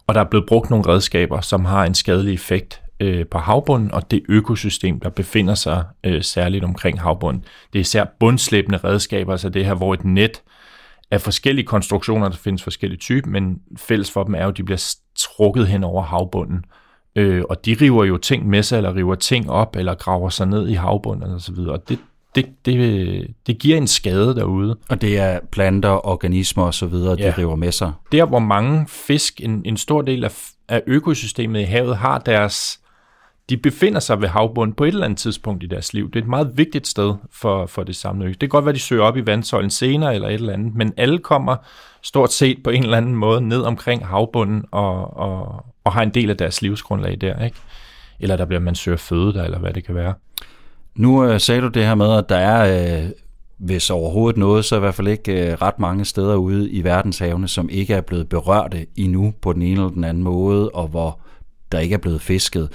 Og 0.07 0.15
der 0.15 0.21
er 0.21 0.30
blevet 0.30 0.48
brugt 0.48 0.69
nogle 0.69 0.88
redskaber, 0.88 1.41
som 1.41 1.65
har 1.65 1.86
en 1.86 1.94
skadelig 1.94 2.33
effekt 2.33 2.81
øh, 3.00 3.25
på 3.25 3.38
havbunden 3.38 3.92
og 3.92 4.12
det 4.12 4.24
økosystem, 4.30 5.00
der 5.00 5.09
befinder 5.09 5.56
sig 5.56 5.83
øh, 6.03 6.24
særligt 6.24 6.63
omkring 6.63 7.01
havbunden. 7.01 7.44
Det 7.74 7.80
er 7.80 7.81
især 7.81 8.06
bundslæbende 8.19 8.77
redskaber, 8.77 9.31
altså 9.31 9.50
det 9.50 9.65
her, 9.65 9.74
hvor 9.74 9.94
et 9.94 10.06
net 10.06 10.42
af 11.12 11.21
forskellige 11.21 11.65
konstruktioner, 11.65 12.30
der 12.30 12.36
findes 12.36 12.63
forskellige 12.63 13.00
typer, 13.00 13.30
men 13.30 13.59
fælles 13.77 14.12
for 14.12 14.24
dem 14.24 14.36
er 14.36 14.44
jo, 14.44 14.50
at 14.50 14.57
de 14.57 14.63
bliver 14.63 14.95
trukket 15.15 15.68
hen 15.68 15.83
over 15.83 16.03
havbunden. 16.03 16.65
Øh, 17.15 17.44
og 17.50 17.65
de 17.65 17.77
river 17.81 18.03
jo 18.03 18.18
ting 18.18 18.50
med 18.50 18.63
sig, 18.63 18.77
eller 18.77 18.95
river 18.95 19.15
ting 19.15 19.50
op, 19.50 19.75
eller 19.75 19.94
graver 19.94 20.30
sig 20.30 20.48
ned 20.48 20.68
i 20.68 20.74
havbunden 20.74 21.31
og 21.31 21.41
så 21.41 21.53
videre. 21.53 21.71
Og 21.71 21.89
det, 21.89 22.00
det, 22.36 22.45
det, 22.65 23.27
det 23.48 23.59
giver 23.59 23.77
en 23.77 23.88
skade 23.88 24.36
derude. 24.36 24.77
Og 24.89 25.01
det 25.01 25.18
er 25.18 25.39
planter, 25.51 26.07
organismer 26.07 26.63
og 26.63 26.74
så 26.74 26.86
videre, 26.86 27.15
ja. 27.19 27.27
de 27.27 27.38
river 27.38 27.56
med 27.56 27.71
sig. 27.71 27.91
Der, 28.12 28.25
hvor 28.25 28.39
mange 28.39 28.88
fisk, 28.88 29.41
en, 29.44 29.62
en 29.65 29.77
stor 29.77 30.01
del 30.01 30.24
af, 30.24 30.31
af 30.69 30.81
økosystemet 30.88 31.59
i 31.59 31.63
havet, 31.63 31.98
har 31.98 32.19
deres 32.19 32.80
de 33.50 33.57
befinder 33.57 34.00
sig 34.00 34.21
ved 34.21 34.27
havbunden 34.27 34.75
på 34.75 34.83
et 34.83 34.88
eller 34.88 35.06
andet 35.06 35.19
tidspunkt 35.19 35.63
i 35.63 35.68
deres 35.68 35.94
liv. 35.94 36.07
Det 36.12 36.15
er 36.15 36.24
et 36.24 36.30
meget 36.30 36.57
vigtigt 36.57 36.88
sted 36.88 37.13
for, 37.31 37.65
for 37.65 37.83
det 37.83 37.95
samlede 37.95 38.30
ø. 38.30 38.31
Det 38.31 38.39
kan 38.39 38.50
godt 38.50 38.65
være, 38.65 38.74
de 38.74 38.80
søger 38.80 39.03
op 39.03 39.18
i 39.18 39.25
vandsøjlen 39.25 39.69
senere 39.69 40.15
eller 40.15 40.27
et 40.27 40.33
eller 40.33 40.53
andet, 40.53 40.75
men 40.75 40.94
alle 40.97 41.19
kommer 41.19 41.56
stort 42.01 42.33
set 42.33 42.63
på 42.63 42.69
en 42.69 42.83
eller 42.83 42.97
anden 42.97 43.15
måde 43.15 43.42
ned 43.42 43.62
omkring 43.62 44.07
havbunden 44.07 44.65
og, 44.71 45.18
og, 45.18 45.65
og 45.83 45.94
har 45.94 46.03
en 46.03 46.09
del 46.09 46.30
af 46.30 46.38
deres 46.38 46.62
livsgrundlag 46.62 47.18
der, 47.21 47.45
ikke? 47.45 47.57
Eller 48.19 48.36
der 48.36 48.45
bliver 48.45 48.59
man 48.59 48.75
søger 48.75 48.97
føde 48.97 49.33
der, 49.33 49.44
eller 49.44 49.59
hvad 49.59 49.74
det 49.74 49.83
kan 49.83 49.95
være. 49.95 50.13
Nu 50.95 51.25
øh, 51.25 51.39
sagde 51.39 51.62
du 51.62 51.68
det 51.68 51.86
her 51.86 51.95
med, 51.95 52.18
at 52.18 52.30
der 52.30 52.38
er, 52.38 53.03
øh, 53.03 53.09
hvis 53.57 53.89
overhovedet 53.89 54.38
noget, 54.38 54.65
så 54.65 54.75
i 54.75 54.80
hvert 54.80 54.95
fald 54.95 55.07
ikke 55.07 55.51
øh, 55.51 55.53
ret 55.53 55.80
mange 55.80 56.06
steder 56.06 56.36
ude 56.36 56.69
i 56.69 56.83
verdenshavene, 56.83 57.48
som 57.48 57.69
ikke 57.69 57.94
er 57.94 58.01
blevet 58.01 58.30
berørte 58.30 58.86
endnu 58.95 59.33
på 59.41 59.53
den 59.53 59.62
ene 59.62 59.71
eller 59.71 59.89
den 59.89 60.03
anden 60.03 60.24
måde, 60.24 60.69
og 60.69 60.88
hvor 60.88 61.19
der 61.71 61.80
ikke 61.80 61.94
er 61.94 62.00
blevet 62.00 62.21
fisket. 62.21 62.69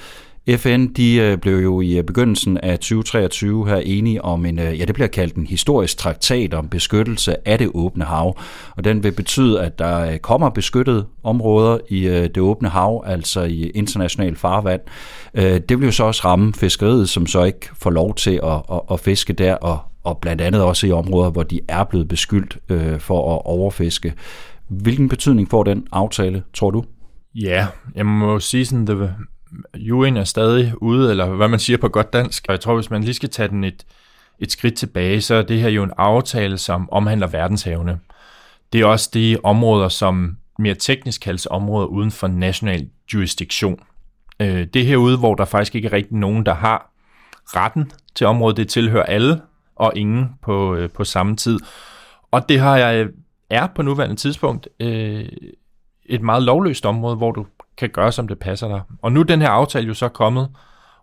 FN 0.49 0.87
de 0.87 1.17
øh, 1.17 1.39
blev 1.39 1.57
jo 1.57 1.81
i 1.81 1.99
øh, 1.99 2.05
begyndelsen 2.05 2.59
af 2.59 2.79
2023 2.79 3.69
her 3.69 3.77
enige 3.77 4.25
om 4.25 4.47
en, 4.47 4.59
øh, 4.59 4.81
ja 4.81 4.85
det 4.85 4.95
bliver 4.95 5.09
kaldt 5.09 5.35
en 5.35 5.47
historisk 5.47 5.99
traktat 5.99 6.55
om 6.55 6.69
beskyttelse 6.69 7.49
af 7.49 7.59
det 7.59 7.71
åbne 7.75 8.05
hav, 8.05 8.39
og 8.77 8.85
den 8.85 9.03
vil 9.03 9.13
betyde, 9.13 9.63
at 9.63 9.79
der 9.79 10.19
kommer 10.19 10.51
beskyttede 10.51 11.07
områder 11.23 11.79
i 11.89 12.01
det 12.05 12.39
åbne 12.39 12.69
hav, 12.69 13.05
altså 13.07 13.43
i 13.43 13.71
international 13.71 14.37
farvand. 14.37 14.81
Det 15.35 15.81
vil 15.81 15.87
jo 15.87 15.93
så 15.93 16.05
også 16.05 16.23
ramme 16.25 16.55
fiskeriet, 16.55 17.09
som 17.09 17.27
så 17.27 17.45
ikke 17.45 17.69
får 17.75 17.91
lov 17.91 18.15
til 18.15 18.41
at, 18.43 18.63
at, 18.73 18.81
at 18.91 19.01
fiske 19.01 19.33
der, 19.33 19.55
og, 19.55 19.79
og 20.05 20.19
blandt 20.19 20.43
andet 20.43 20.63
også 20.63 20.87
i 20.87 20.93
områder, 20.93 21.31
hvor 21.31 21.43
de 21.43 21.61
er 21.69 21.85
blevet 21.85 22.09
beskyldt 22.09 22.59
for 23.03 23.37
at 23.37 23.43
overfiske. 23.45 24.15
Hvilken 24.69 25.09
betydning 25.09 25.51
får 25.51 25.63
den 25.63 25.87
aftale, 25.93 26.43
tror 26.55 26.71
du? 26.71 26.85
Ja, 27.35 27.67
jeg 27.95 28.07
må 28.07 28.41
sige 28.41 28.67
sådan, 28.67 28.87
det 28.87 28.99
UN 29.91 30.17
er 30.17 30.25
stadig 30.25 30.83
ude, 30.83 31.11
eller 31.11 31.27
hvad 31.27 31.49
man 31.49 31.59
siger 31.59 31.77
på 31.77 31.89
godt 31.89 32.13
dansk. 32.13 32.45
Og 32.49 32.53
jeg 32.53 32.61
tror, 32.61 32.75
hvis 32.75 32.91
man 32.91 33.05
lige 33.05 33.15
skal 33.15 33.31
tage 33.31 33.49
den 33.49 33.65
et, 33.65 33.87
et 34.39 34.53
skridt 34.53 34.75
tilbage, 34.75 35.21
så 35.21 35.35
er 35.35 35.43
det 35.43 35.61
her 35.61 35.69
jo 35.69 35.83
en 35.83 35.93
aftale, 35.97 36.59
som 36.59 36.89
omhandler 36.93 37.27
verdenshavene. 37.27 37.99
Det 38.73 38.81
er 38.81 38.87
også 38.87 39.11
de 39.15 39.37
områder, 39.45 39.89
som 39.89 40.37
mere 40.59 40.75
teknisk 40.75 41.21
kaldes 41.21 41.47
områder 41.47 41.87
uden 41.87 42.11
for 42.11 42.27
national 42.29 42.89
jurisdiktion. 43.15 43.81
Øh, 44.41 44.67
det 44.75 44.87
herude, 44.87 45.19
hvor 45.19 45.35
der 45.35 45.45
faktisk 45.45 45.75
ikke 45.75 45.89
er 45.89 45.93
rigtig 45.93 46.17
nogen, 46.17 46.47
der 46.47 46.55
har 46.55 46.91
retten 47.47 47.93
til 48.15 48.27
området. 48.27 48.57
Det 48.57 48.69
tilhører 48.69 49.03
alle 49.03 49.41
og 49.77 49.93
ingen 49.97 50.29
på, 50.43 50.75
øh, 50.75 50.91
på 50.91 51.05
samme 51.05 51.37
tid. 51.37 51.59
Og 52.31 52.49
det 52.49 52.61
har 52.61 52.77
jeg 52.77 53.09
er 53.51 53.67
på 53.67 53.83
nuværende 53.83 54.17
tidspunkt 54.17 54.69
øh, 54.81 55.29
et 56.07 56.23
meget 56.23 56.43
lovløst 56.43 56.87
område, 56.87 57.17
hvor 57.17 57.33
du 57.33 57.47
kan 57.81 57.91
gøre, 57.91 58.13
som 58.13 58.29
det 58.29 58.39
passer 58.39 58.69
dig. 58.69 58.81
Og 59.03 59.13
nu 59.13 59.21
er 59.21 59.25
den 59.25 59.41
her 59.41 59.49
aftale 59.49 59.87
jo 59.87 59.95
så 59.95 60.09
kommet, 60.09 60.49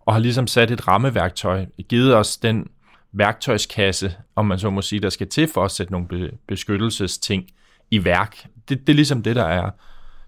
og 0.06 0.14
har 0.14 0.20
ligesom 0.20 0.48
sat 0.48 0.72
et 0.72 0.88
rammeværktøj, 0.88 1.66
givet 1.90 2.16
os 2.16 2.38
den 2.38 2.68
værktøjskasse, 3.12 4.16
om 4.36 4.46
man 4.46 4.60
så 4.60 4.70
må 4.70 4.82
sige, 4.82 5.00
der 5.00 5.10
skal 5.10 5.28
til 5.28 5.48
for 5.48 5.66
at 5.66 5.72
sætte 5.72 5.92
nogle 5.92 6.08
beskyttelsesting 6.48 7.44
i 7.92 8.06
værk. 8.06 8.46
Det, 8.70 8.80
det 8.80 8.90
er 8.90 8.96
ligesom 8.96 9.24
det, 9.24 9.36
der 9.36 9.46
er 9.46 9.70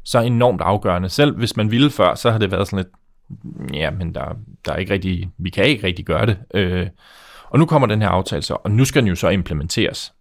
så 0.04 0.20
enormt 0.20 0.62
afgørende. 0.62 1.10
Selv 1.10 1.38
hvis 1.38 1.58
man 1.58 1.72
ville 1.72 1.90
før, 1.90 2.16
så 2.16 2.32
har 2.32 2.38
det 2.38 2.52
været 2.52 2.68
sådan 2.68 2.86
lidt, 2.86 3.74
ja, 3.74 3.92
men 3.92 4.16
der, 4.16 4.26
der 4.66 4.74
er 4.74 4.78
ikke 4.78 4.94
rigtig, 4.94 5.30
vi 5.38 5.50
kan 5.50 5.66
ikke 5.66 5.88
rigtig 5.88 6.06
gøre 6.06 6.26
det. 6.26 6.38
Øh, 6.54 6.88
og 7.50 7.60
nu 7.60 7.66
kommer 7.66 7.88
den 7.88 8.02
her 8.02 8.10
aftale 8.10 8.42
så, 8.42 8.58
og 8.64 8.72
nu 8.72 8.86
skal 8.86 9.02
den 9.02 9.10
jo 9.10 9.16
så 9.16 9.30
implementeres. 9.30 10.14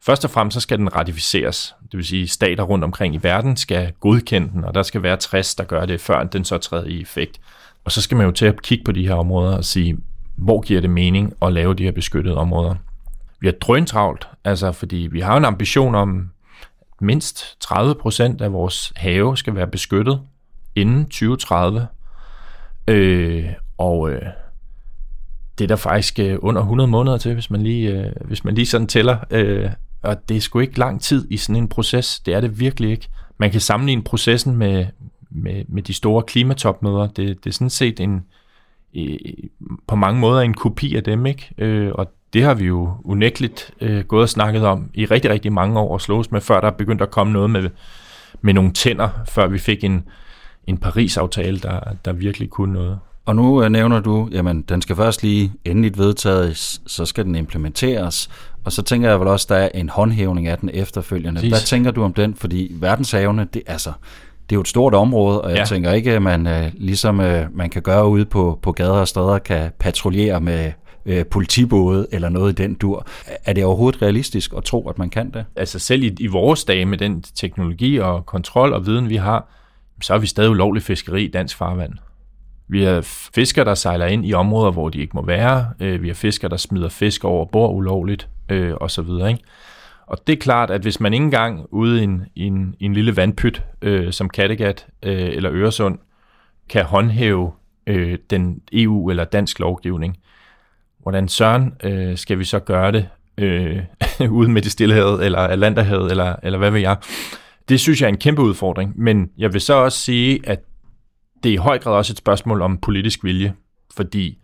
Først 0.00 0.24
og 0.24 0.30
fremmest 0.30 0.54
så 0.54 0.60
skal 0.60 0.78
den 0.78 0.96
ratificeres, 0.96 1.74
det 1.82 1.96
vil 1.96 2.06
sige 2.06 2.28
stater 2.28 2.62
rundt 2.62 2.84
omkring 2.84 3.14
i 3.14 3.18
verden 3.22 3.56
skal 3.56 3.92
godkende 4.00 4.50
den, 4.52 4.64
og 4.64 4.74
der 4.74 4.82
skal 4.82 5.02
være 5.02 5.16
60, 5.16 5.54
der 5.54 5.64
gør 5.64 5.86
det, 5.86 6.00
før 6.00 6.24
den 6.24 6.44
så 6.44 6.58
træder 6.58 6.84
i 6.84 7.00
effekt. 7.00 7.40
Og 7.84 7.92
så 7.92 8.02
skal 8.02 8.16
man 8.16 8.26
jo 8.26 8.32
til 8.32 8.46
at 8.46 8.62
kigge 8.62 8.84
på 8.84 8.92
de 8.92 9.06
her 9.06 9.14
områder 9.14 9.56
og 9.56 9.64
sige, 9.64 9.98
hvor 10.36 10.60
giver 10.60 10.80
det 10.80 10.90
mening 10.90 11.34
at 11.42 11.52
lave 11.52 11.74
de 11.74 11.82
her 11.82 11.92
beskyttede 11.92 12.36
områder. 12.36 12.74
Vi 13.40 13.46
har 13.46 13.52
drøntravlt, 13.52 14.28
altså 14.44 14.72
fordi 14.72 15.08
vi 15.10 15.20
har 15.20 15.36
en 15.36 15.44
ambition 15.44 15.94
om, 15.94 16.30
at 16.92 17.02
mindst 17.02 17.60
30 17.60 17.94
procent 17.94 18.40
af 18.40 18.52
vores 18.52 18.92
have 18.96 19.36
skal 19.36 19.54
være 19.54 19.66
beskyttet 19.66 20.20
inden 20.74 21.04
2030. 21.04 21.86
Øh, 22.88 23.46
og 23.78 24.10
øh, 24.10 24.22
det 25.58 25.64
er 25.64 25.68
der 25.68 25.76
faktisk 25.76 26.18
øh, 26.18 26.38
under 26.42 26.60
100 26.60 26.90
måneder 26.90 27.18
til, 27.18 27.34
hvis 27.34 27.50
man 27.50 27.62
lige, 27.62 27.90
øh, 27.90 28.12
hvis 28.24 28.44
man 28.44 28.54
lige 28.54 28.66
sådan 28.66 28.86
tæller. 28.86 29.18
Øh, 29.30 29.70
og 30.02 30.28
det 30.28 30.36
er 30.36 30.40
sgu 30.40 30.58
ikke 30.58 30.78
lang 30.78 31.00
tid 31.00 31.26
i 31.30 31.36
sådan 31.36 31.62
en 31.62 31.68
proces. 31.68 32.20
Det 32.20 32.34
er 32.34 32.40
det 32.40 32.60
virkelig 32.60 32.90
ikke. 32.90 33.08
Man 33.38 33.50
kan 33.50 33.60
sammenligne 33.60 34.02
processen 34.02 34.56
med, 34.56 34.86
med, 35.30 35.64
med 35.68 35.82
de 35.82 35.94
store 35.94 36.22
klimatopmøder. 36.22 37.06
Det, 37.06 37.44
det 37.44 37.50
er 37.50 37.54
sådan 37.54 37.70
set 37.70 38.00
en, 38.00 38.24
på 39.86 39.96
mange 39.96 40.20
måder 40.20 40.40
en 40.40 40.54
kopi 40.54 40.96
af 40.96 41.04
dem, 41.04 41.26
ikke? 41.26 41.50
Øh, 41.58 41.92
og 41.94 42.12
det 42.32 42.42
har 42.42 42.54
vi 42.54 42.64
jo 42.64 42.90
unægteligt 43.04 43.70
øh, 43.80 44.04
gået 44.04 44.22
og 44.22 44.28
snakket 44.28 44.64
om 44.64 44.90
i 44.94 45.06
rigtig, 45.06 45.30
rigtig 45.30 45.52
mange 45.52 45.78
år 45.78 45.92
og 45.92 46.00
slås 46.00 46.30
med, 46.30 46.40
før 46.40 46.60
der 46.60 46.70
begyndte 46.70 47.04
at 47.04 47.10
komme 47.10 47.32
noget 47.32 47.50
med, 47.50 47.70
med 48.40 48.54
nogle 48.54 48.72
tænder, 48.72 49.08
før 49.28 49.46
vi 49.46 49.58
fik 49.58 49.84
en, 49.84 50.04
en 50.66 50.78
Paris-aftale, 50.78 51.58
der, 51.58 51.80
der 52.04 52.12
virkelig 52.12 52.50
kunne 52.50 52.72
noget. 52.72 52.98
Og 53.24 53.36
nu 53.36 53.62
øh, 53.62 53.70
nævner 53.70 54.00
du, 54.00 54.28
jamen 54.32 54.62
den 54.62 54.82
skal 54.82 54.96
først 54.96 55.22
lige 55.22 55.52
endeligt 55.64 55.98
vedtages, 55.98 56.82
så 56.86 57.06
skal 57.06 57.24
den 57.24 57.34
implementeres, 57.34 58.30
og 58.64 58.72
så 58.72 58.82
tænker 58.82 59.08
jeg 59.08 59.20
vel 59.20 59.28
også, 59.28 59.46
der 59.48 59.56
er 59.56 59.68
en 59.74 59.88
håndhævning 59.88 60.46
af 60.46 60.58
den 60.58 60.70
efterfølgende. 60.72 61.34
Præcis. 61.34 61.50
Hvad 61.50 61.60
tænker 61.60 61.90
du 61.90 62.02
om 62.02 62.12
den? 62.12 62.34
Fordi 62.34 62.72
verdenshavene, 62.80 63.46
det, 63.54 63.62
altså, 63.66 63.92
det 64.50 64.54
er 64.54 64.56
jo 64.56 64.60
et 64.60 64.68
stort 64.68 64.94
område, 64.94 65.40
og 65.40 65.50
jeg 65.50 65.58
ja. 65.58 65.64
tænker 65.64 65.92
ikke, 65.92 66.12
at 66.12 66.22
man 66.22 66.46
øh, 66.46 66.72
ligesom 66.74 67.20
øh, 67.20 67.56
man 67.56 67.70
kan 67.70 67.82
gøre 67.82 68.08
ude 68.08 68.24
på, 68.24 68.58
på 68.62 68.72
gader 68.72 68.90
og 68.90 69.08
stræder, 69.08 69.38
kan 69.38 69.70
patruljere 69.78 70.40
med 70.40 70.72
øh, 71.06 71.26
politibåde 71.26 72.06
eller 72.12 72.28
noget 72.28 72.60
i 72.60 72.62
den 72.62 72.74
dur. 72.74 73.06
Er 73.44 73.52
det 73.52 73.64
overhovedet 73.64 74.02
realistisk 74.02 74.52
at 74.56 74.64
tro, 74.64 74.88
at 74.88 74.98
man 74.98 75.10
kan 75.10 75.30
det? 75.30 75.44
Altså 75.56 75.78
selv 75.78 76.02
i, 76.02 76.16
i 76.20 76.26
vores 76.26 76.64
dage 76.64 76.86
med 76.86 76.98
den 76.98 77.22
teknologi 77.22 77.96
og 77.96 78.26
kontrol 78.26 78.72
og 78.72 78.86
viden, 78.86 79.08
vi 79.08 79.16
har, 79.16 79.48
så 80.02 80.14
er 80.14 80.18
vi 80.18 80.26
stadig 80.26 80.50
ulovlig 80.50 80.82
fiskeri 80.82 81.24
i 81.24 81.30
dansk 81.30 81.56
farvand. 81.56 81.92
Vi 82.68 82.84
har 82.84 83.00
fiskere, 83.34 83.64
der 83.64 83.74
sejler 83.74 84.06
ind 84.06 84.26
i 84.26 84.34
områder, 84.34 84.70
hvor 84.70 84.88
de 84.88 85.00
ikke 85.00 85.12
må 85.14 85.26
være. 85.26 85.66
Øh, 85.80 86.02
vi 86.02 86.08
har 86.08 86.14
fiskere, 86.14 86.50
der 86.50 86.56
smider 86.56 86.88
fisk 86.88 87.24
over 87.24 87.44
bord 87.44 87.74
ulovligt, 87.74 88.28
øh, 88.48 88.74
og 88.74 88.90
så 88.90 89.02
videre. 89.02 89.30
Ikke? 89.30 89.44
Og 90.06 90.26
det 90.26 90.32
er 90.32 90.36
klart, 90.36 90.70
at 90.70 90.80
hvis 90.80 91.00
man 91.00 91.12
ikke 91.12 91.24
engang 91.24 91.66
ude 91.70 92.00
i 92.00 92.04
en, 92.04 92.26
i 92.34 92.44
en, 92.44 92.74
i 92.80 92.84
en 92.84 92.94
lille 92.94 93.16
vandpyt, 93.16 93.62
øh, 93.82 94.12
som 94.12 94.28
Kattegat 94.28 94.86
øh, 95.02 95.28
eller 95.32 95.52
Øresund, 95.52 95.98
kan 96.68 96.84
håndhæve 96.84 97.52
øh, 97.86 98.18
den 98.30 98.60
EU- 98.72 99.10
eller 99.10 99.24
dansk 99.24 99.58
lovgivning, 99.58 100.16
hvordan 100.98 101.28
søren 101.28 101.74
øh, 101.84 102.16
skal 102.16 102.38
vi 102.38 102.44
så 102.44 102.58
gøre 102.58 102.92
det 102.92 103.08
øh, 103.38 103.82
ude 104.30 104.50
med 104.50 104.62
det 104.62 104.72
stillehavet, 104.72 105.24
eller 105.24 105.38
Atlanterhavet, 105.38 106.10
eller, 106.10 106.36
eller 106.42 106.58
hvad 106.58 106.70
ved 106.70 106.80
jeg? 106.80 106.96
Det 107.68 107.80
synes 107.80 108.00
jeg 108.00 108.06
er 108.06 108.12
en 108.12 108.18
kæmpe 108.18 108.42
udfordring, 108.42 108.92
men 108.96 109.30
jeg 109.38 109.52
vil 109.52 109.60
så 109.60 109.74
også 109.74 109.98
sige, 109.98 110.40
at 110.44 110.60
det 111.42 111.48
er 111.48 111.54
i 111.54 111.56
høj 111.56 111.78
grad 111.78 111.94
også 111.94 112.12
et 112.12 112.18
spørgsmål 112.18 112.62
om 112.62 112.78
politisk 112.78 113.24
vilje, 113.24 113.54
fordi 113.96 114.38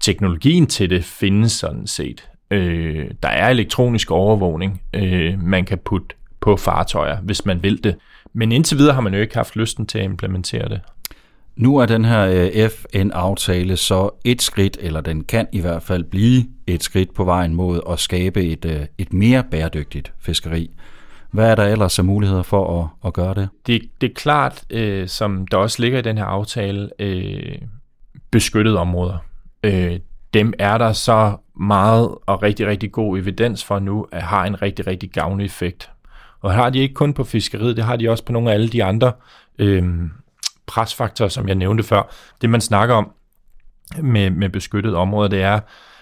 teknologien 0.00 0.66
til 0.66 0.90
det 0.90 1.04
findes 1.04 1.52
sådan 1.52 1.86
set. 1.86 2.28
Øh, 2.54 3.10
der 3.22 3.28
er 3.28 3.48
elektronisk 3.48 4.10
overvågning, 4.10 4.82
øh, 4.94 5.42
man 5.42 5.64
kan 5.64 5.78
putte 5.78 6.16
på 6.40 6.56
fartøjer, 6.56 7.16
hvis 7.20 7.46
man 7.46 7.62
vil 7.62 7.84
det. 7.84 7.96
Men 8.32 8.52
indtil 8.52 8.78
videre 8.78 8.94
har 8.94 9.00
man 9.00 9.14
jo 9.14 9.20
ikke 9.20 9.34
haft 9.34 9.56
lysten 9.56 9.86
til 9.86 9.98
at 9.98 10.04
implementere 10.04 10.68
det. 10.68 10.80
Nu 11.56 11.76
er 11.76 11.86
den 11.86 12.04
her 12.04 12.26
øh, 12.26 12.70
FN-aftale 12.70 13.76
så 13.76 14.10
et 14.24 14.42
skridt, 14.42 14.78
eller 14.80 15.00
den 15.00 15.24
kan 15.24 15.46
i 15.52 15.60
hvert 15.60 15.82
fald 15.82 16.04
blive 16.04 16.44
et 16.66 16.82
skridt 16.82 17.14
på 17.14 17.24
vejen 17.24 17.54
mod 17.54 17.80
at 17.90 17.98
skabe 17.98 18.44
et, 18.44 18.64
øh, 18.64 18.80
et 18.98 19.12
mere 19.12 19.44
bæredygtigt 19.50 20.12
fiskeri. 20.20 20.70
Hvad 21.30 21.50
er 21.50 21.54
der 21.54 21.64
ellers 21.64 21.98
af 21.98 22.04
muligheder 22.04 22.42
for 22.42 22.82
at, 22.82 22.88
at 23.06 23.12
gøre 23.12 23.34
det? 23.34 23.48
Det, 23.66 23.82
det 24.00 24.10
er 24.10 24.14
klart, 24.14 24.64
øh, 24.70 25.08
som 25.08 25.46
der 25.46 25.56
også 25.56 25.82
ligger 25.82 25.98
i 25.98 26.02
den 26.02 26.18
her 26.18 26.24
aftale, 26.24 26.90
øh, 26.98 27.58
beskyttede 28.30 28.78
områder. 28.78 29.18
Øh, 29.62 29.98
dem 30.34 30.52
er 30.58 30.78
der 30.78 30.92
så 30.92 31.36
meget 31.60 32.14
og 32.26 32.42
rigtig, 32.42 32.66
rigtig 32.66 32.92
god 32.92 33.18
evidens 33.18 33.64
for 33.64 33.78
nu, 33.78 34.06
at 34.12 34.22
har 34.22 34.44
en 34.44 34.62
rigtig, 34.62 34.86
rigtig 34.86 35.10
gavnlig 35.10 35.44
effekt. 35.44 35.90
Og 36.40 36.54
har 36.54 36.70
de 36.70 36.78
ikke 36.78 36.94
kun 36.94 37.14
på 37.14 37.24
fiskeriet, 37.24 37.76
det 37.76 37.84
har 37.84 37.96
de 37.96 38.10
også 38.10 38.24
på 38.24 38.32
nogle 38.32 38.50
af 38.50 38.54
alle 38.54 38.68
de 38.68 38.84
andre 38.84 39.12
øh, 39.58 39.84
presfaktorer, 40.66 41.28
som 41.28 41.48
jeg 41.48 41.54
nævnte 41.54 41.84
før. 41.84 42.12
Det 42.40 42.50
man 42.50 42.60
snakker 42.60 42.94
om 42.94 43.12
med, 44.02 44.30
med 44.30 44.48
beskyttede 44.48 44.96
områder, 44.96 45.28
det 45.28 45.42
er, 45.42 45.60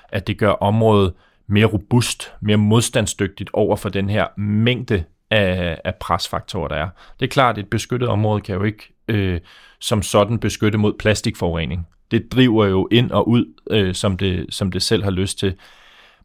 at 0.09 0.27
det 0.27 0.39
gør 0.39 0.51
området 0.51 1.13
mere 1.47 1.67
robust, 1.67 2.33
mere 2.41 2.57
modstandsdygtigt 2.57 3.51
over 3.53 3.77
for 3.77 3.89
den 3.89 4.11
her 4.11 4.27
mængde 4.37 5.05
af, 5.31 5.81
af 5.85 5.95
presfaktorer, 5.95 6.69
der 6.69 6.77
er. 6.77 6.89
Det 7.21 7.27
er 7.27 7.31
klart, 7.31 7.59
at 7.59 7.65
et 7.65 7.71
beskyttet 7.71 8.09
område 8.09 8.41
kan 8.41 8.55
jo 8.55 8.63
ikke 8.63 8.95
øh, 9.09 9.41
som 9.81 10.03
sådan 10.03 10.39
beskytte 10.39 10.79
mod 10.79 10.93
plastikforurening. 10.99 11.87
Det 12.13 12.33
driver 12.33 12.67
jo 12.67 12.89
ind 12.91 13.11
og 13.11 13.29
ud, 13.29 13.45
øh, 13.71 13.95
som, 13.95 14.17
det, 14.17 14.47
som 14.51 14.73
det 14.73 14.83
selv 14.83 15.05
har 15.05 15.11
lyst 15.11 15.39
til. 15.39 15.55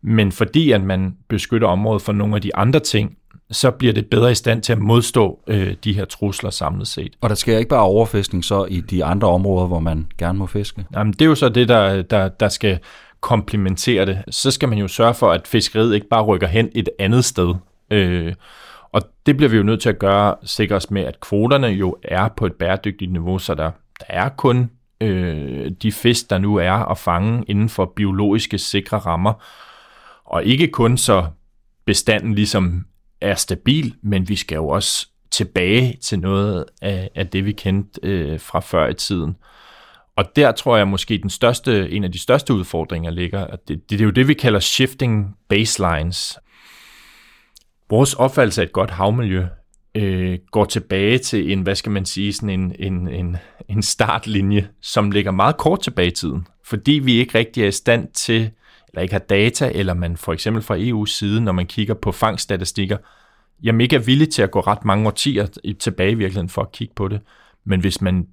Men 0.02 0.32
fordi 0.32 0.72
at 0.72 0.82
man 0.82 1.18
beskytter 1.28 1.68
området 1.68 2.02
for 2.02 2.14
nogle 2.14 2.36
af 2.36 2.42
de 2.42 2.56
andre 2.56 2.80
ting, 2.80 3.18
så 3.52 3.72
bliver 3.72 3.94
det 3.94 4.06
bedre 4.06 4.32
i 4.32 4.36
stand 4.36 4.62
til 4.62 4.74
at 4.74 4.80
modstå 4.80 5.40
øh, 5.48 5.76
de 5.84 5.94
her 5.94 6.06
trusler 6.06 6.50
samlet 6.50 6.88
set. 6.88 7.14
Og 7.22 7.30
der 7.30 7.36
sker 7.36 7.58
ikke 7.58 7.70
bare 7.70 7.82
overfiskning 7.82 8.46
så 8.46 8.66
i 8.66 8.82
de 8.82 9.06
andre 9.06 9.28
områder, 9.28 9.68
hvor 9.68 9.80
man 9.80 10.08
gerne 10.18 10.40
må 10.40 10.46
fiske? 10.46 10.86
Jamen, 10.94 11.14
det 11.14 11.22
er 11.22 11.26
jo 11.26 11.36
så 11.36 11.50
det, 11.50 11.68
der, 11.68 12.02
der, 12.02 12.28
der 12.28 12.50
skal 12.50 12.80
komplementere 13.22 14.06
det. 14.06 14.24
Så 14.30 14.52
skal 14.52 14.70
man 14.70 14.78
jo 14.78 14.88
sørge 14.88 15.14
for, 15.14 15.32
at 15.32 15.48
fiskeriet 15.48 15.96
ikke 15.96 16.08
bare 16.08 16.24
rykker 16.24 16.48
hen 16.48 16.70
et 16.76 16.90
andet 17.00 17.26
sted. 17.26 17.54
Øh, 17.92 18.34
og 18.92 19.02
det 19.26 19.38
bliver 19.38 19.50
vi 19.50 19.58
jo 19.58 19.64
nødt 19.64 19.82
til 19.82 19.90
at 19.90 20.00
gøre 20.00 20.36
sikkert 20.44 20.92
med, 20.92 21.02
at 21.02 21.20
kvoterne 21.20 21.68
jo 21.68 21.98
er 22.04 22.28
på 22.28 22.46
et 22.46 22.54
bæredygtigt 22.54 23.12
niveau, 23.12 23.40
så 23.40 23.56
der, 23.56 23.72
der 24.00 24.06
er 24.10 24.30
kun 24.30 24.70
øh, 25.02 25.72
de 25.82 25.92
fisk, 25.92 26.30
der 26.30 26.38
nu 26.38 26.56
er 26.56 26.72
at 26.72 26.98
fange 26.98 27.44
inden 27.48 27.70
for 27.70 27.94
biologiske 27.96 28.58
sikre 28.58 28.98
rammer. 28.98 29.34
Og 30.26 30.44
ikke 30.46 30.68
kun 30.68 30.98
så 30.98 31.28
bestanden 31.86 32.34
ligesom 32.36 32.86
er 33.22 33.36
stabil, 33.36 33.96
men 34.02 34.30
vi 34.30 34.36
skal 34.36 34.56
jo 34.56 34.68
også 34.68 35.08
tilbage 35.32 35.98
til 36.02 36.20
noget 36.20 36.66
af, 36.82 37.10
af 37.16 37.28
det, 37.28 37.46
vi 37.46 37.52
kendte 37.52 38.00
øh, 38.04 38.40
fra 38.40 38.60
før 38.60 38.88
i 38.88 38.94
tiden. 38.94 39.36
Og 40.16 40.36
der 40.36 40.52
tror 40.52 40.78
jeg 40.78 40.88
måske 40.88 41.18
den 41.18 41.30
største, 41.30 41.90
en 41.92 42.04
af 42.04 42.12
de 42.12 42.20
største 42.20 42.54
udfordringer 42.54 43.12
ligger, 43.12 43.48
at 43.48 43.68
det, 43.68 43.90
det 43.90 44.02
er 44.02 44.06
jo 44.06 44.12
det, 44.12 44.28
vi 44.28 44.34
kalder 44.34 44.60
shifting 44.60 45.38
baselines. 45.50 46.40
Vores 47.90 48.14
opfattelse 48.14 48.62
af 48.62 48.66
et 48.66 48.72
godt 48.72 48.92
havmiljø 48.92 49.46
øh, 49.96 50.40
går 50.52 50.66
tilbage 50.66 51.18
til 51.18 51.52
en, 51.52 51.62
hvad 51.62 51.76
skal 51.76 51.92
man 51.92 52.06
sige, 52.06 52.34
sådan 52.34 52.50
en, 52.50 52.76
en, 52.80 53.08
en, 53.08 53.38
en 53.70 53.82
startlinje, 53.82 54.68
som 54.82 55.12
ligger 55.12 55.32
meget 55.32 55.58
kort 55.58 55.82
tilbage 55.82 56.08
i 56.08 56.16
tiden, 56.16 56.48
fordi 56.66 56.92
vi 56.92 57.14
ikke 57.14 57.38
rigtig 57.38 57.64
er 57.64 57.68
i 57.68 57.72
stand 57.72 58.08
til, 58.14 58.52
eller 58.90 59.02
ikke 59.02 59.14
har 59.14 59.20
data, 59.20 59.72
eller 59.76 59.94
man 59.94 60.18
for 60.18 60.34
eksempel 60.34 60.64
fra 60.64 60.78
EU's 60.78 61.18
side, 61.18 61.42
når 61.42 61.52
man 61.52 61.66
kigger 61.66 61.94
på 61.94 62.12
fangststatistikker, 62.12 62.98
jamen 63.64 63.82
ikke 63.82 63.96
er 63.96 64.00
villig 64.00 64.30
til 64.30 64.42
at 64.42 64.52
gå 64.52 64.60
ret 64.60 64.86
mange 64.86 65.08
årtier 65.08 65.48
tilbage 65.80 66.12
i 66.12 66.16
virkeligheden 66.16 66.50
for 66.50 66.62
at 66.62 66.72
kigge 66.72 66.94
på 66.96 67.08
det. 67.08 67.22
Men 67.66 67.80
hvis 67.80 68.02
man 68.02 68.28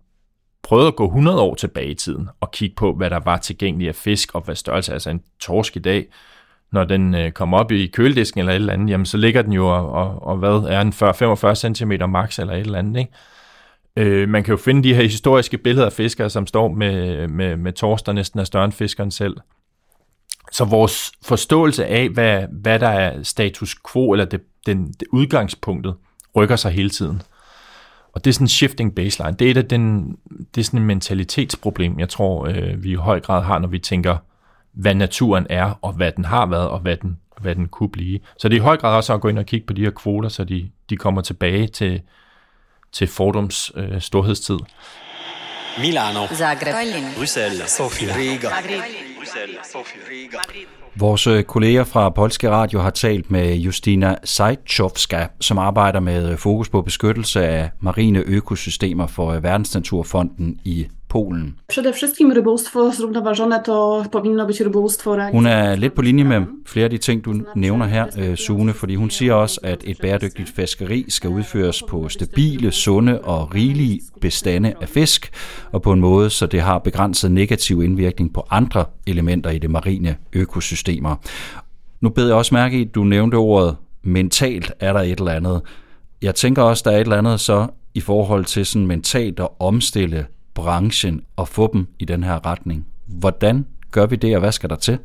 prøvede 0.63 0.89
at 0.89 0.97
gå 0.97 1.07
100 1.07 1.41
år 1.41 1.55
tilbage 1.55 1.89
i 1.89 1.95
tiden 1.95 2.29
og 2.41 2.51
kigge 2.51 2.75
på, 2.77 2.95
hvad 2.95 3.11
der 3.11 3.21
var 3.25 3.37
tilgængeligt 3.37 3.89
af 3.89 3.95
fisk, 3.95 4.35
og 4.35 4.41
hvad 4.41 4.55
størrelse, 4.55 4.93
altså 4.93 5.11
en 5.11 5.23
torsk 5.41 5.77
i 5.77 5.81
dag, 5.81 6.07
når 6.73 6.85
den 6.85 7.15
øh, 7.15 7.33
kommer 7.33 7.59
op 7.59 7.73
i 7.73 7.87
køledisken 7.87 8.41
eller 8.41 8.53
et 8.53 8.57
eller 8.57 8.73
andet, 8.73 8.91
jamen 8.91 9.07
så 9.07 9.17
ligger 9.17 9.43
den 9.43 9.53
jo, 9.53 9.67
og, 9.67 9.93
og, 9.93 10.23
og 10.23 10.37
hvad 10.37 10.51
er 10.51 10.83
den, 10.83 10.93
40-45 10.93 11.75
cm 11.75 12.11
max 12.11 12.39
eller 12.39 12.55
et 12.55 12.61
eller 12.61 12.79
andet, 12.79 13.01
ikke? 13.01 13.13
Øh, 13.97 14.29
man 14.29 14.45
kan 14.45 14.53
jo 14.53 14.57
finde 14.57 14.83
de 14.83 14.95
her 14.95 15.03
historiske 15.03 15.59
billeder 15.59 15.87
af 15.87 15.93
fiskere, 15.93 16.31
som 16.31 16.47
står 16.47 16.69
med, 16.69 17.29
med, 17.29 17.57
med 17.57 17.73
torsk, 17.73 18.07
der 18.07 18.13
næsten 18.13 18.41
er 18.41 18.45
større 18.45 18.65
end 18.65 18.73
fiskeren 18.73 19.11
selv. 19.11 19.37
Så 20.53 20.65
vores 20.65 21.13
forståelse 21.23 21.87
af, 21.87 22.09
hvad, 22.09 22.47
hvad 22.53 22.79
der 22.79 22.89
er 22.89 23.23
status 23.23 23.77
quo, 23.93 24.13
eller 24.13 24.25
det, 24.25 24.41
den, 24.67 24.87
det 24.87 25.09
udgangspunktet, 25.13 25.95
rykker 26.37 26.57
sig 26.57 26.73
hele 26.73 26.91
tiden. 26.91 27.23
Og 28.13 28.25
det 28.25 28.31
er 28.31 28.35
sådan 28.35 28.45
en 28.45 28.49
shifting 28.49 28.95
baseline. 28.95 29.37
Det 29.39 29.51
er, 29.51 29.61
et 29.61 29.71
den, 29.71 30.17
det 30.55 30.61
er 30.61 30.65
sådan 30.65 30.81
en 30.81 30.87
mentalitetsproblem, 30.87 31.99
jeg 31.99 32.09
tror, 32.09 32.47
øh, 32.47 32.83
vi 32.85 32.91
i 32.91 32.95
høj 32.95 33.21
grad 33.21 33.43
har, 33.43 33.59
når 33.59 33.69
vi 33.69 33.79
tænker, 33.79 34.17
hvad 34.73 34.95
naturen 34.95 35.47
er, 35.51 35.79
og 35.83 35.93
hvad 35.93 36.13
den 36.13 36.25
har 36.25 36.47
været, 36.47 36.69
og 36.69 36.81
hvad 36.81 36.97
den, 36.97 37.19
hvad 37.41 37.55
den 37.55 37.69
kunne 37.69 37.89
blive. 37.89 38.19
Så 38.39 38.49
det 38.49 38.57
er 38.57 38.61
i 38.61 38.63
høj 38.63 38.77
grad 38.77 38.97
også 38.97 39.15
at 39.15 39.21
gå 39.21 39.29
ind 39.29 39.39
og 39.39 39.47
kigge 39.47 39.67
på 39.67 39.73
de 39.73 39.83
her 39.83 39.91
kvoter, 39.91 40.29
så 40.29 40.45
de, 40.45 40.71
de 40.91 40.97
kommer 40.97 41.21
tilbage 41.21 41.67
til, 41.67 42.01
til 42.95 43.07
fordums 43.09 43.73
øh, 43.77 44.01
storhedstid. 44.01 44.59
Milano, 45.79 46.27
Zagreb, 46.27 46.75
Bruxelles, 47.17 47.71
Sofia, 47.71 48.17
Riga, 48.17 48.49
Bruxelles, 49.19 49.67
Sofia, 49.73 50.01
Riga. 50.11 50.39
Vores 50.97 51.27
øh, 51.27 51.43
kolleger 51.43 51.85
fra 51.85 52.11
Polske 52.11 52.51
Radio 52.51 52.81
har 52.81 52.91
talt 52.91 53.31
med 53.31 53.57
Justina 53.57 54.17
Sejtschowska, 54.25 55.27
som 55.41 55.59
arbejder 55.59 56.01
med 56.01 56.37
fokus 56.37 56.69
på 56.69 56.83
beskyttelse 56.83 57.47
af 57.47 57.71
marine 57.81 58.19
økosystemer 58.19 59.07
for 59.07 59.33
Verdensnaturfonden 59.33 60.61
i 60.65 60.87
Polen. 61.15 61.53
Przede 61.67 61.93
wszystkim 61.93 62.33
rybołówstwo 62.33 62.93
zrównoważone 62.93 63.61
to 63.61 64.05
powinno 64.11 64.47
być 64.47 64.61
rybołówstwo 64.61 65.17
Hun 65.33 65.47
er 65.47 65.79
lidt 65.79 65.95
på 65.95 66.03
linje 66.03 66.25
med 66.25 66.47
flere 66.67 66.85
af 66.85 66.91
de 66.91 66.99
ting, 66.99 67.25
du 67.25 67.33
nævner 67.57 67.87
her, 67.87 68.07
øh, 68.19 68.37
Sune, 68.37 68.73
fordi 68.73 68.97
hun 68.97 69.11
siger 69.11 69.35
også, 69.35 69.61
at 69.63 69.83
et 69.85 69.99
bæredygtigt 69.99 70.49
fiskeri 70.57 71.05
skal 71.09 71.31
udføres 71.31 71.83
på 71.83 72.09
stabile, 72.09 72.73
sunde 72.73 73.21
og 73.21 73.55
rigelige 73.55 74.01
bestande 74.21 74.75
af 74.81 74.89
fisk, 74.89 75.31
og 75.73 75.83
på 75.83 75.93
en 75.93 76.01
måde, 76.01 76.31
så 76.31 76.47
det 76.47 76.61
har 76.61 76.79
begrænset 76.79 77.31
negativ 77.31 77.83
indvirkning 77.83 78.35
på 78.35 78.47
andre 78.51 78.85
elementer 79.07 79.51
i 79.51 79.59
det 79.59 79.71
marine 79.71 80.17
økosystemer. 80.33 81.17
Nu 82.01 82.09
bed 82.09 82.27
jeg 82.27 82.37
også 82.37 82.55
mærke 82.55 82.79
i, 82.79 82.85
at 82.85 82.95
du 82.95 83.05
nævnte 83.05 83.35
ordet 83.35 83.77
mentalt 84.03 84.73
er 84.81 84.93
der 84.93 85.01
et 85.01 85.19
eller 85.19 85.33
andet. 85.33 85.61
Jeg 86.23 86.35
tænker 86.35 86.63
også, 86.63 86.83
der 86.87 86.91
er 86.91 86.97
et 86.97 87.01
eller 87.01 87.19
andet 87.19 87.41
så 87.41 87.67
i 87.95 88.01
forhold 88.01 88.45
til 88.45 88.67
sådan 88.67 88.87
mentalt 88.87 89.41
at 89.41 89.49
omstille 89.59 90.27
branchen 90.55 91.25
og 91.37 91.49
få 91.49 91.71
dem 91.73 91.87
i 91.99 92.05
den 92.05 92.23
her 92.23 92.47
retning. 92.47 92.87
Hvordan 93.07 93.67
gør 93.91 94.07
vi 94.07 94.17
det, 94.17 94.35
og 94.35 94.41
hvad 94.41 94.53
skal 94.53 94.71
der 94.71 94.77
til? 94.77 94.99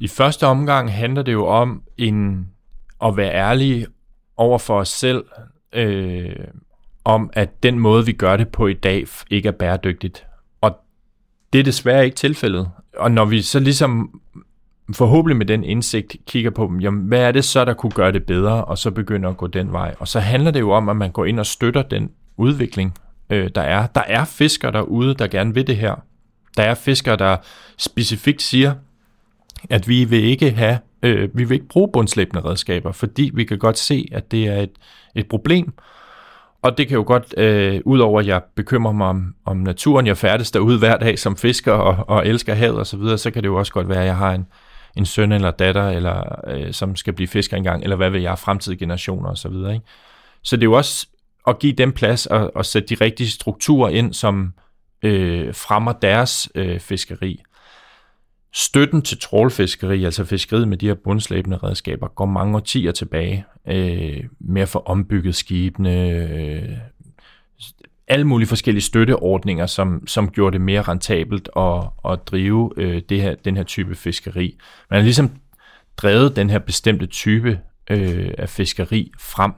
I 0.00 0.08
første 0.08 0.46
omgang 0.46 0.92
handler 0.92 1.22
det 1.22 1.32
jo 1.32 1.46
om 1.46 1.82
en, 1.98 2.48
at 3.04 3.16
være 3.16 3.34
ærlige 3.34 3.86
over 4.36 4.58
for 4.58 4.78
os 4.78 4.88
selv, 4.88 5.24
øh, 5.72 6.36
om 7.04 7.30
at 7.32 7.62
den 7.62 7.78
måde, 7.78 8.06
vi 8.06 8.12
gør 8.12 8.36
det 8.36 8.48
på 8.48 8.66
i 8.66 8.74
dag, 8.74 9.06
ikke 9.30 9.48
er 9.48 9.52
bæredygtigt. 9.52 10.26
Og 10.60 10.76
det 11.52 11.58
er 11.58 11.64
desværre 11.64 12.04
ikke 12.04 12.16
tilfældet. 12.16 12.70
Og 12.96 13.12
når 13.12 13.24
vi 13.24 13.42
så 13.42 13.60
ligesom 13.60 14.20
forhåbentlig 14.92 15.36
med 15.36 15.46
den 15.46 15.64
indsigt 15.64 16.16
kigger 16.26 16.50
på 16.50 16.66
dem, 16.66 16.80
jamen, 16.80 17.08
hvad 17.08 17.20
er 17.20 17.32
det 17.32 17.44
så, 17.44 17.64
der 17.64 17.74
kunne 17.74 17.92
gøre 17.92 18.12
det 18.12 18.26
bedre, 18.26 18.64
og 18.64 18.78
så 18.78 18.90
begynder 18.90 19.30
at 19.30 19.36
gå 19.36 19.46
den 19.46 19.72
vej. 19.72 19.94
Og 19.98 20.08
så 20.08 20.20
handler 20.20 20.50
det 20.50 20.60
jo 20.60 20.70
om, 20.70 20.88
at 20.88 20.96
man 20.96 21.10
går 21.10 21.24
ind 21.24 21.40
og 21.40 21.46
støtter 21.46 21.82
den 21.82 22.10
udvikling, 22.36 22.94
øh, 23.32 23.50
der 23.54 23.62
er. 23.62 23.86
Der 23.86 24.02
er 24.06 24.24
fiskere 24.24 24.72
derude, 24.72 25.14
der 25.14 25.26
gerne 25.26 25.54
vil 25.54 25.66
det 25.66 25.76
her. 25.76 25.94
Der 26.56 26.62
er 26.62 26.74
fiskere, 26.74 27.16
der 27.16 27.36
specifikt 27.78 28.42
siger, 28.42 28.74
at 29.70 29.88
vi 29.88 30.04
vil 30.04 30.24
ikke 30.24 30.50
have, 30.50 30.78
øh, 31.02 31.28
vi 31.34 31.44
vil 31.44 31.54
ikke 31.54 31.68
bruge 31.68 31.88
bundslæbende 31.92 32.44
redskaber, 32.44 32.92
fordi 32.92 33.30
vi 33.34 33.44
kan 33.44 33.58
godt 33.58 33.78
se, 33.78 34.08
at 34.12 34.32
det 34.32 34.46
er 34.46 34.60
et, 34.60 34.70
et 35.14 35.28
problem. 35.28 35.72
Og 36.62 36.78
det 36.78 36.88
kan 36.88 36.96
jo 36.96 37.04
godt, 37.06 37.34
øh, 37.36 37.80
udover 37.84 38.20
at 38.20 38.26
jeg 38.26 38.42
bekymrer 38.54 38.92
mig 38.92 39.06
om, 39.06 39.34
om 39.44 39.56
naturen, 39.56 40.06
jeg 40.06 40.16
færdes 40.16 40.50
derude 40.50 40.78
hver 40.78 40.96
dag 40.96 41.18
som 41.18 41.36
fisker 41.36 41.72
og, 41.72 42.04
og 42.08 42.26
elsker 42.26 42.54
havet 42.54 42.78
og 42.78 42.86
så 42.86 42.96
videre, 42.96 43.18
så 43.18 43.30
kan 43.30 43.42
det 43.42 43.48
jo 43.48 43.56
også 43.56 43.72
godt 43.72 43.88
være, 43.88 44.00
at 44.00 44.06
jeg 44.06 44.16
har 44.16 44.32
en, 44.32 44.46
en 44.96 45.06
søn 45.06 45.32
eller 45.32 45.50
datter, 45.50 45.88
eller, 45.88 46.40
øh, 46.46 46.72
som 46.72 46.96
skal 46.96 47.12
blive 47.12 47.28
fisker 47.28 47.56
engang, 47.56 47.82
eller 47.82 47.96
hvad 47.96 48.10
vil 48.10 48.22
jeg, 48.22 48.38
fremtidige 48.38 48.78
generationer 48.78 49.28
og 49.28 49.38
så 49.38 49.48
videre. 49.48 49.72
Ikke? 49.74 49.86
Så 50.42 50.56
det 50.56 50.62
er 50.62 50.66
jo 50.66 50.72
også 50.72 51.06
og 51.46 51.58
give 51.58 51.72
dem 51.72 51.92
plads 51.92 52.26
og, 52.26 52.56
og 52.56 52.66
sætte 52.66 52.88
de 52.88 53.04
rigtige 53.04 53.30
strukturer 53.30 53.90
ind, 53.90 54.12
som 54.12 54.52
øh, 55.02 55.54
fremmer 55.54 55.92
deres 55.92 56.48
øh, 56.54 56.80
fiskeri. 56.80 57.42
Støtten 58.54 59.02
til 59.02 59.20
trålfiskeri, 59.20 60.04
altså 60.04 60.24
fiskeriet 60.24 60.68
med 60.68 60.76
de 60.76 60.86
her 60.86 60.94
bundslæbende 60.94 61.56
redskaber, 61.56 62.08
går 62.08 62.26
mange 62.26 62.56
årtier 62.56 62.92
tilbage 62.92 63.44
øh, 63.68 64.24
med 64.40 64.62
at 64.62 64.68
få 64.68 64.78
ombygget 64.78 65.34
skibene, 65.34 66.08
øh, 66.08 66.78
alle 68.08 68.26
mulige 68.26 68.48
forskellige 68.48 68.82
støtteordninger, 68.82 69.66
som, 69.66 70.06
som 70.06 70.30
gjorde 70.30 70.52
det 70.52 70.60
mere 70.60 70.82
rentabelt 70.82 71.48
at, 71.56 71.82
at 72.12 72.18
drive 72.26 72.72
øh, 72.76 73.02
det 73.08 73.20
her, 73.20 73.34
den 73.34 73.56
her 73.56 73.64
type 73.64 73.94
fiskeri. 73.94 74.58
Man 74.90 75.00
har 75.00 75.04
ligesom 75.04 75.30
drevet 75.96 76.36
den 76.36 76.50
her 76.50 76.58
bestemte 76.58 77.06
type 77.06 77.60
øh, 77.90 78.30
af 78.38 78.48
fiskeri 78.48 79.12
frem, 79.20 79.52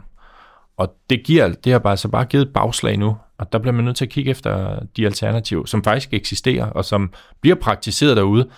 og 0.77 0.95
det, 1.11 1.25
giver, 1.25 1.49
det 1.49 1.73
har 1.73 1.79
bare, 1.79 1.97
så 1.97 2.09
bare 2.09 2.25
givet 2.25 2.53
bagslag 2.53 2.99
nu, 2.99 3.17
og 3.39 3.53
der 3.53 3.59
bliver 3.59 3.75
man 3.75 3.85
nødt 3.85 3.97
til 3.97 4.05
at 4.05 4.11
kigge 4.11 4.31
efter 4.31 4.79
de 4.97 5.07
alternativer, 5.07 5.65
som 5.65 5.85
faktisk 5.85 6.15
eksisterer, 6.15 6.67
og 6.67 6.85
som 6.85 7.13
bliver 7.41 7.57
praktiseret 7.57 8.17
derude, 8.17 8.49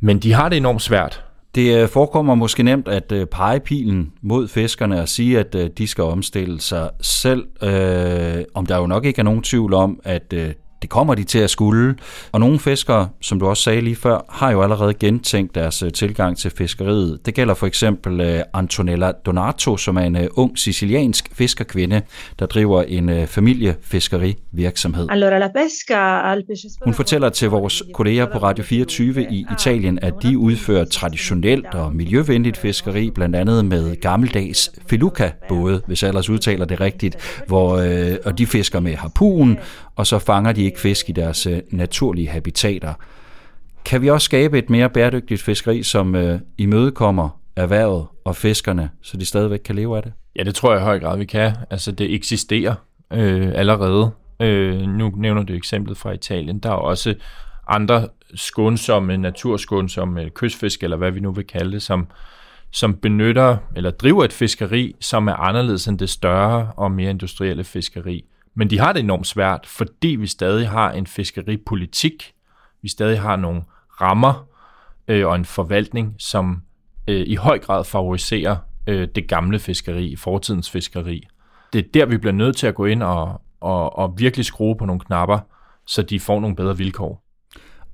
men 0.00 0.18
de 0.18 0.32
har 0.32 0.48
det 0.48 0.56
enormt 0.56 0.82
svært. 0.82 1.24
Det 1.54 1.82
øh, 1.82 1.88
forekommer 1.88 2.34
måske 2.34 2.62
nemt 2.62 2.88
at 2.88 3.12
øh, 3.12 3.26
pege 3.26 3.60
pilen 3.60 4.12
mod 4.22 4.48
fiskerne 4.48 5.00
og 5.00 5.08
sige, 5.08 5.38
at 5.38 5.54
øh, 5.54 5.70
de 5.78 5.86
skal 5.86 6.04
omstille 6.04 6.60
sig 6.60 6.90
selv, 7.00 7.46
øh, 7.62 8.44
om 8.54 8.66
der 8.66 8.76
jo 8.76 8.86
nok 8.86 9.04
ikke 9.04 9.18
er 9.18 9.24
nogen 9.24 9.42
tvivl 9.42 9.74
om, 9.74 10.00
at 10.04 10.34
det 10.82 10.90
kommer 10.90 11.14
de 11.14 11.24
til 11.24 11.38
at 11.38 11.50
skulle. 11.50 11.94
Og 12.32 12.40
nogle 12.40 12.58
fiskere, 12.58 13.08
som 13.20 13.40
du 13.40 13.46
også 13.46 13.62
sagde 13.62 13.80
lige 13.80 13.96
før, 13.96 14.24
har 14.28 14.50
jo 14.50 14.62
allerede 14.62 14.94
gentænkt 14.94 15.54
deres 15.54 15.82
øh, 15.82 15.92
tilgang 15.92 16.38
til 16.38 16.50
fiskeriet. 16.50 17.26
Det 17.26 17.34
gælder 17.34 17.54
for 17.54 17.66
eksempel 17.66 18.20
øh, 18.20 18.40
Antonella 18.54 19.12
Donato, 19.12 19.76
som 19.76 19.96
er 19.96 20.00
en 20.00 20.16
øh, 20.16 20.26
ung 20.34 20.58
siciliansk 20.58 21.28
fiskerkvinde, 21.32 22.02
der 22.38 22.46
driver 22.46 22.82
en 22.82 23.26
familiefiskerivirksomhed. 23.26 25.08
Hun 26.84 26.94
fortæller 26.94 27.28
til 27.28 27.50
vores 27.50 27.82
kolleger 27.94 28.26
på 28.32 28.38
Radio 28.38 28.64
24 28.64 29.26
i 29.30 29.46
Italien, 29.52 29.98
at 30.02 30.14
de 30.22 30.38
udfører 30.38 30.84
traditionelt 30.84 31.74
og 31.74 31.94
miljøvenligt 31.94 32.56
fiskeri, 32.56 33.10
blandt 33.10 33.36
andet 33.36 33.64
med 33.64 34.00
gammeldags 34.00 34.70
feluca-både, 34.86 35.82
hvis 35.86 36.02
jeg 36.02 36.08
ellers 36.08 36.30
udtaler 36.30 36.64
det 36.64 36.80
rigtigt, 36.80 37.42
hvor, 37.46 37.70
og 38.24 38.38
de 38.38 38.46
fisker 38.46 38.80
med 38.80 38.94
harpun, 38.94 39.58
og 39.96 40.06
så 40.06 40.18
fanger 40.18 40.52
de 40.52 40.65
ikke 40.66 40.80
fisk 40.80 41.08
i 41.08 41.12
deres 41.12 41.46
øh, 41.46 41.60
naturlige 41.70 42.28
habitater. 42.28 42.94
Kan 43.84 44.02
vi 44.02 44.10
også 44.10 44.24
skabe 44.24 44.58
et 44.58 44.70
mere 44.70 44.90
bæredygtigt 44.90 45.42
fiskeri, 45.42 45.82
som 45.82 46.14
øh, 46.14 46.40
imødekommer 46.58 47.40
erhvervet 47.56 48.06
og 48.24 48.36
fiskerne, 48.36 48.90
så 49.02 49.16
de 49.16 49.24
stadigvæk 49.24 49.60
kan 49.64 49.74
leve 49.74 49.96
af 49.96 50.02
det? 50.02 50.12
Ja, 50.36 50.42
det 50.42 50.54
tror 50.54 50.72
jeg 50.72 50.80
i 50.80 50.84
høj 50.84 51.00
grad, 51.00 51.18
vi 51.18 51.24
kan. 51.24 51.52
Altså, 51.70 51.92
det 51.92 52.14
eksisterer 52.14 52.74
øh, 53.12 53.52
allerede. 53.54 54.10
Øh, 54.40 54.80
nu 54.80 55.12
nævner 55.16 55.42
du 55.42 55.52
eksemplet 55.52 55.98
fra 55.98 56.12
Italien. 56.12 56.58
Der 56.58 56.70
er 56.70 56.74
også 56.74 57.14
andre 57.68 58.08
skånsomme, 58.34 59.16
naturskånsomme 59.16 60.22
øh, 60.22 60.30
kystfisk, 60.30 60.82
eller 60.82 60.96
hvad 60.96 61.10
vi 61.10 61.20
nu 61.20 61.32
vil 61.32 61.46
kalde 61.46 61.72
det, 61.72 61.82
som, 61.82 62.06
som 62.70 62.94
benytter 62.94 63.56
eller 63.76 63.90
driver 63.90 64.24
et 64.24 64.32
fiskeri, 64.32 64.94
som 65.00 65.28
er 65.28 65.34
anderledes 65.34 65.86
end 65.86 65.98
det 65.98 66.10
større 66.10 66.72
og 66.76 66.90
mere 66.90 67.10
industrielle 67.10 67.64
fiskeri. 67.64 68.24
Men 68.58 68.70
de 68.70 68.78
har 68.78 68.92
det 68.92 69.00
enormt 69.00 69.26
svært, 69.26 69.66
fordi 69.66 70.08
vi 70.08 70.26
stadig 70.26 70.68
har 70.68 70.92
en 70.92 71.06
fiskeripolitik, 71.06 72.34
vi 72.82 72.88
stadig 72.88 73.20
har 73.20 73.36
nogle 73.36 73.62
rammer 74.00 74.46
øh, 75.08 75.26
og 75.26 75.34
en 75.34 75.44
forvaltning, 75.44 76.14
som 76.18 76.62
øh, 77.08 77.26
i 77.26 77.34
høj 77.34 77.58
grad 77.58 77.84
favoriserer 77.84 78.56
øh, 78.86 79.08
det 79.14 79.28
gamle 79.28 79.58
fiskeri, 79.58 80.16
fortidens 80.16 80.70
fiskeri. 80.70 81.26
Det 81.72 81.78
er 81.78 81.88
der, 81.94 82.06
vi 82.06 82.18
bliver 82.18 82.32
nødt 82.32 82.56
til 82.56 82.66
at 82.66 82.74
gå 82.74 82.84
ind 82.84 83.02
og, 83.02 83.40
og, 83.60 83.98
og 83.98 84.14
virkelig 84.18 84.46
skrue 84.46 84.76
på 84.76 84.84
nogle 84.86 85.00
knapper, 85.00 85.38
så 85.86 86.02
de 86.02 86.20
får 86.20 86.40
nogle 86.40 86.56
bedre 86.56 86.76
vilkår. 86.76 87.25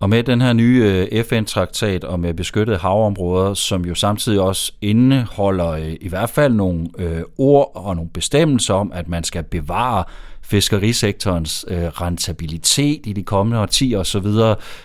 Og 0.02 0.10
med 0.10 0.22
den 0.22 0.40
her 0.40 0.52
nye 0.52 1.08
FN-traktat 1.24 2.04
om 2.04 2.24
øh, 2.24 2.34
beskyttede 2.34 2.78
havområder, 2.78 3.54
som 3.54 3.84
jo 3.84 3.94
samtidig 3.94 4.40
også 4.40 4.72
indeholder 4.80 5.68
øh, 5.68 5.96
i 6.00 6.08
hvert 6.08 6.30
fald 6.30 6.54
nogle 6.54 6.88
øh, 6.98 7.22
ord 7.38 7.72
og 7.74 7.96
nogle 7.96 8.10
bestemmelser 8.10 8.74
om, 8.74 8.92
at 8.94 9.08
man 9.08 9.24
skal 9.24 9.42
bevare 9.42 10.04
fiskerisektorens 10.42 11.64
øh, 11.68 11.84
rentabilitet 11.84 13.00
i 13.04 13.12
de 13.12 13.22
kommende 13.22 13.60
årtier 13.60 13.98
osv., 13.98 14.26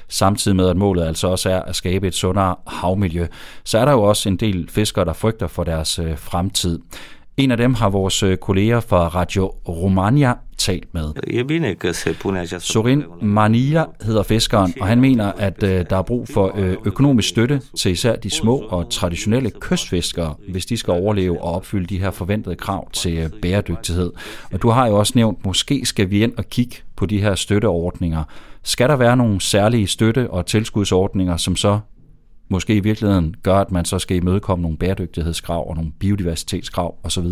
samtidig 0.07 0.55
med 0.55 0.69
at 0.69 0.77
målet 0.77 1.05
altså 1.05 1.27
også 1.27 1.49
er 1.49 1.61
at 1.61 1.75
skabe 1.75 2.07
et 2.07 2.15
sundere 2.15 2.55
havmiljø, 2.67 3.27
så 3.63 3.77
er 3.77 3.85
der 3.85 3.91
jo 3.91 4.03
også 4.03 4.29
en 4.29 4.37
del 4.37 4.69
fiskere, 4.69 5.05
der 5.05 5.13
frygter 5.13 5.47
for 5.47 5.63
deres 5.63 5.99
fremtid. 6.15 6.79
En 7.37 7.51
af 7.51 7.57
dem 7.57 7.73
har 7.73 7.89
vores 7.89 8.23
øh, 8.23 8.37
kolleger 8.37 8.79
fra 8.79 9.07
Radio 9.07 9.45
Romania 9.67 10.33
talt 10.57 10.93
med. 10.93 11.03
Sorin 12.59 13.03
Mania 13.21 13.85
hedder 14.01 14.23
fiskeren, 14.23 14.73
og 14.81 14.87
han 14.87 15.01
mener, 15.01 15.31
at 15.37 15.63
øh, 15.63 15.85
der 15.89 15.97
er 15.97 16.01
brug 16.01 16.27
for 16.27 16.51
øh, 16.57 16.75
økonomisk 16.85 17.29
støtte 17.29 17.61
til 17.77 17.91
især 17.91 18.15
de 18.15 18.29
små 18.29 18.57
og 18.57 18.89
traditionelle 18.89 19.51
kystfiskere, 19.59 20.35
hvis 20.49 20.65
de 20.65 20.77
skal 20.77 20.91
overleve 20.91 21.41
og 21.41 21.53
opfylde 21.53 21.85
de 21.85 21.99
her 21.99 22.11
forventede 22.11 22.55
krav 22.55 22.91
til 22.91 23.31
bæredygtighed. 23.41 24.11
Og 24.53 24.61
du 24.61 24.69
har 24.69 24.87
jo 24.87 24.95
også 24.95 25.13
nævnt, 25.15 25.45
måske 25.45 25.85
skal 25.85 26.09
vi 26.09 26.23
ind 26.23 26.33
og 26.37 26.45
kigge 26.49 26.75
på 26.95 27.05
de 27.05 27.21
her 27.21 27.35
støtteordninger. 27.35 28.23
Skal 28.63 28.89
der 28.89 28.95
være 28.95 29.17
nogle 29.17 29.41
særlige 29.41 29.87
støtte- 29.87 30.29
og 30.29 30.45
tilskudsordninger, 30.45 31.37
som 31.37 31.55
så 31.55 31.79
måske 32.49 32.75
i 32.75 32.79
virkeligheden 32.79 33.35
gør, 33.43 33.55
at 33.55 33.71
man 33.71 33.85
så 33.85 33.99
skal 33.99 34.17
imødekomme 34.17 34.61
nogle 34.61 34.77
bæredygtighedskrav 34.77 35.69
og 35.69 35.75
nogle 35.75 35.91
biodiversitetskrav 35.99 36.95
osv.? 37.03 37.25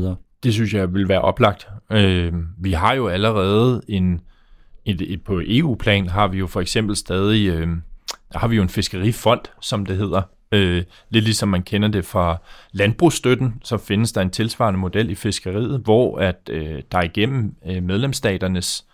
Det 0.44 0.54
synes 0.54 0.74
jeg 0.74 0.94
vil 0.94 1.10
være 1.10 1.22
oplagt. 1.22 1.68
Øh, 1.92 2.34
vi 2.58 2.72
har 2.72 2.94
jo 2.94 3.08
allerede 3.08 3.82
en, 3.88 4.22
et, 4.86 5.02
et, 5.02 5.24
på 5.24 5.42
EU-plan 5.46 6.10
har 6.10 6.28
vi 6.28 6.38
jo 6.38 6.48
for 6.48 6.62
eksempel 6.62 6.96
stadig, 6.96 7.48
øh, 7.48 7.68
har 8.36 8.48
vi 8.48 8.56
jo 8.56 8.62
en 8.62 8.70
fiskerifond, 8.70 9.42
som 9.62 9.86
det 9.86 9.98
hedder. 9.98 10.22
Øh, 10.52 10.84
lidt 11.10 11.26
ligesom 11.26 11.50
man 11.50 11.64
kender 11.64 11.88
det 11.88 12.06
fra 12.06 12.42
landbrugsstøtten, 12.72 13.54
så 13.64 13.78
findes 13.78 14.12
der 14.12 14.22
en 14.22 14.30
tilsvarende 14.30 14.80
model 14.80 15.10
i 15.10 15.16
fiskeriet, 15.16 15.80
hvor 15.80 16.18
at 16.18 16.50
øh, 16.50 16.82
der 16.92 17.02
igennem 17.02 17.56
øh, 17.66 17.84
medlemsstaternes 17.84 18.86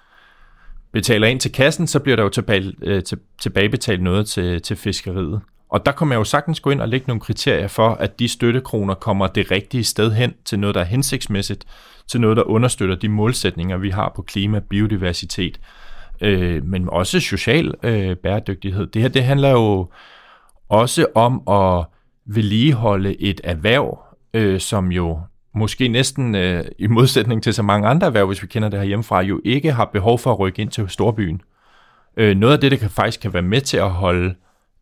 betaler 0.92 1.28
ind 1.28 1.40
til 1.40 1.52
kassen, 1.52 1.88
så 1.88 2.00
bliver 2.00 2.16
der 2.16 2.24
jo 2.24 2.30
tilbage, 2.30 2.74
øh, 2.82 3.04
til, 3.04 3.18
tilbagebetalt 3.42 4.04
noget 4.04 4.28
til, 4.28 4.62
til 4.62 4.78
fiskeriet. 4.78 5.42
Og 5.72 5.86
der 5.86 5.92
kan 5.92 6.08
man 6.08 6.18
jo 6.18 6.24
sagtens 6.24 6.60
gå 6.60 6.70
ind 6.70 6.82
og 6.82 6.90
lægge 6.90 7.08
nogle 7.08 7.22
kriterier 7.22 7.68
for, 7.68 7.90
at 7.90 8.20
de 8.20 8.28
støttekroner 8.28 8.94
kommer 8.94 9.28
det 9.28 9.52
rigtige 9.52 9.84
sted 9.84 10.12
hen 10.12 10.34
til 10.46 10.60
noget, 10.60 10.76
der 10.76 10.82
er 10.82 10.86
hensigtsmæssigt, 10.86 11.66
til 12.08 12.22
noget, 12.22 12.38
der 12.38 12.44
understøtter 12.44 12.96
de 12.96 13.10
målsætninger, 13.10 13.78
vi 13.78 13.90
har 13.90 14.12
på 14.16 14.22
klima, 14.22 14.60
biodiversitet 14.60 15.60
øh, 16.22 16.66
men 16.66 16.90
også 16.90 17.20
social 17.20 17.74
øh, 17.84 18.16
bæredygtighed. 18.16 18.88
Det 18.88 19.02
her 19.02 19.10
det 19.10 19.24
handler 19.24 19.50
jo 19.50 19.90
også 20.70 21.06
om 21.16 21.42
at 21.50 21.86
vedligeholde 22.26 23.22
et 23.22 23.42
erhverv, 23.44 24.00
øh, 24.34 24.60
som 24.60 24.92
jo 24.92 25.20
måske 25.56 25.88
næsten 25.88 26.36
øh, 26.36 26.66
i 26.80 26.88
modsætning 26.88 27.44
til 27.44 27.54
så 27.54 27.64
mange 27.64 27.88
andre 27.88 28.08
erhverv, 28.08 28.28
hvis 28.28 28.42
vi 28.42 28.48
kender 28.48 28.70
det 28.70 28.80
her 28.80 28.86
hjemmefra, 28.86 29.22
jo 29.22 29.42
ikke 29.46 29.72
har 29.72 29.86
behov 29.86 30.20
for 30.20 30.32
at 30.32 30.40
rykke 30.40 30.62
ind 30.62 30.70
til 30.70 30.90
storbyen. 30.90 31.42
Øh, 32.18 32.38
noget 32.38 32.54
af 32.54 32.60
det, 32.60 32.72
der 32.72 32.78
kan, 32.78 32.90
faktisk 32.90 33.22
kan 33.22 33.34
være 33.34 33.42
med 33.42 33.62
til 33.62 33.78
at 33.78 33.92
holde 33.92 34.26
øh, 34.30 34.36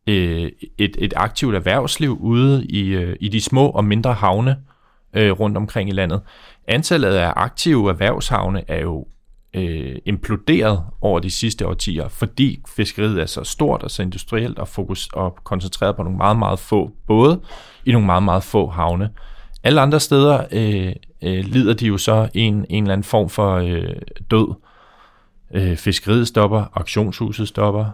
Øh, 0.08 0.52
et, 0.78 0.96
et 1.00 1.14
aktivt 1.16 1.56
erhvervsliv 1.56 2.18
ude 2.22 2.66
i, 2.66 2.88
øh, 2.90 3.16
i 3.20 3.28
de 3.28 3.42
små 3.42 3.70
og 3.70 3.86
mindre 3.86 4.14
havne 4.14 4.58
øh, 5.14 5.32
rundt 5.32 5.58
omkring 5.58 5.90
i 5.90 5.94
landet. 5.94 6.22
Antallet 6.68 7.14
af 7.16 7.34
aktive 7.36 7.90
erhvervshavne 7.90 8.64
er 8.68 8.82
jo 8.82 9.08
øh, 9.54 9.96
imploderet 10.06 10.84
over 11.02 11.20
de 11.20 11.30
sidste 11.30 11.68
årtier, 11.68 12.08
fordi 12.08 12.62
fiskeriet 12.68 13.22
er 13.22 13.26
så 13.26 13.44
stort 13.44 13.84
og 13.84 13.92
så 13.92 14.02
industrielt 14.02 14.60
og, 14.60 14.68
fokus, 14.68 15.10
og 15.14 15.36
koncentreret 15.44 15.96
på 15.96 16.04
nogle 16.04 16.18
meget, 16.18 16.38
meget 16.38 16.60
få 16.60 16.92
både 17.08 17.40
i 17.86 17.92
nogle 17.92 18.06
meget, 18.06 18.24
meget 18.24 18.44
få 18.44 18.70
havne. 18.70 19.10
Alle 19.64 19.82
andre 19.82 20.00
steder 20.00 20.44
øh, 20.52 20.94
øh, 21.24 21.46
lider 21.46 21.74
de 21.74 21.88
jo 21.88 21.98
så 21.98 22.30
en, 22.34 22.66
en 22.70 22.84
eller 22.84 22.94
anden 22.94 23.04
form 23.04 23.30
for 23.30 23.56
øh, 23.56 23.96
død. 24.32 24.54
Øh, 25.54 25.78
fiskeriet 25.78 26.28
stopper, 26.28 26.66
auktionshuset 26.74 27.48
stopper, 27.48 27.86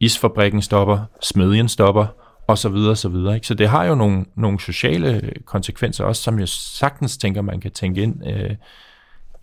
isfabrikken 0.00 0.62
stopper, 0.62 0.98
smedjen 1.22 1.68
stopper, 1.68 2.06
og 2.46 2.58
så 2.58 2.68
videre, 2.68 2.96
så 2.96 3.08
videre. 3.08 3.34
Ikke? 3.34 3.46
Så 3.46 3.54
det 3.54 3.68
har 3.68 3.84
jo 3.84 3.94
nogle, 3.94 4.24
nogle 4.34 4.60
sociale 4.60 5.32
konsekvenser 5.44 6.04
også, 6.04 6.22
som 6.22 6.38
jeg 6.38 6.48
sagtens 6.48 7.16
tænker, 7.16 7.42
man 7.42 7.60
kan 7.60 7.70
tænke 7.70 8.02
ind 8.02 8.26
øh, 8.26 8.50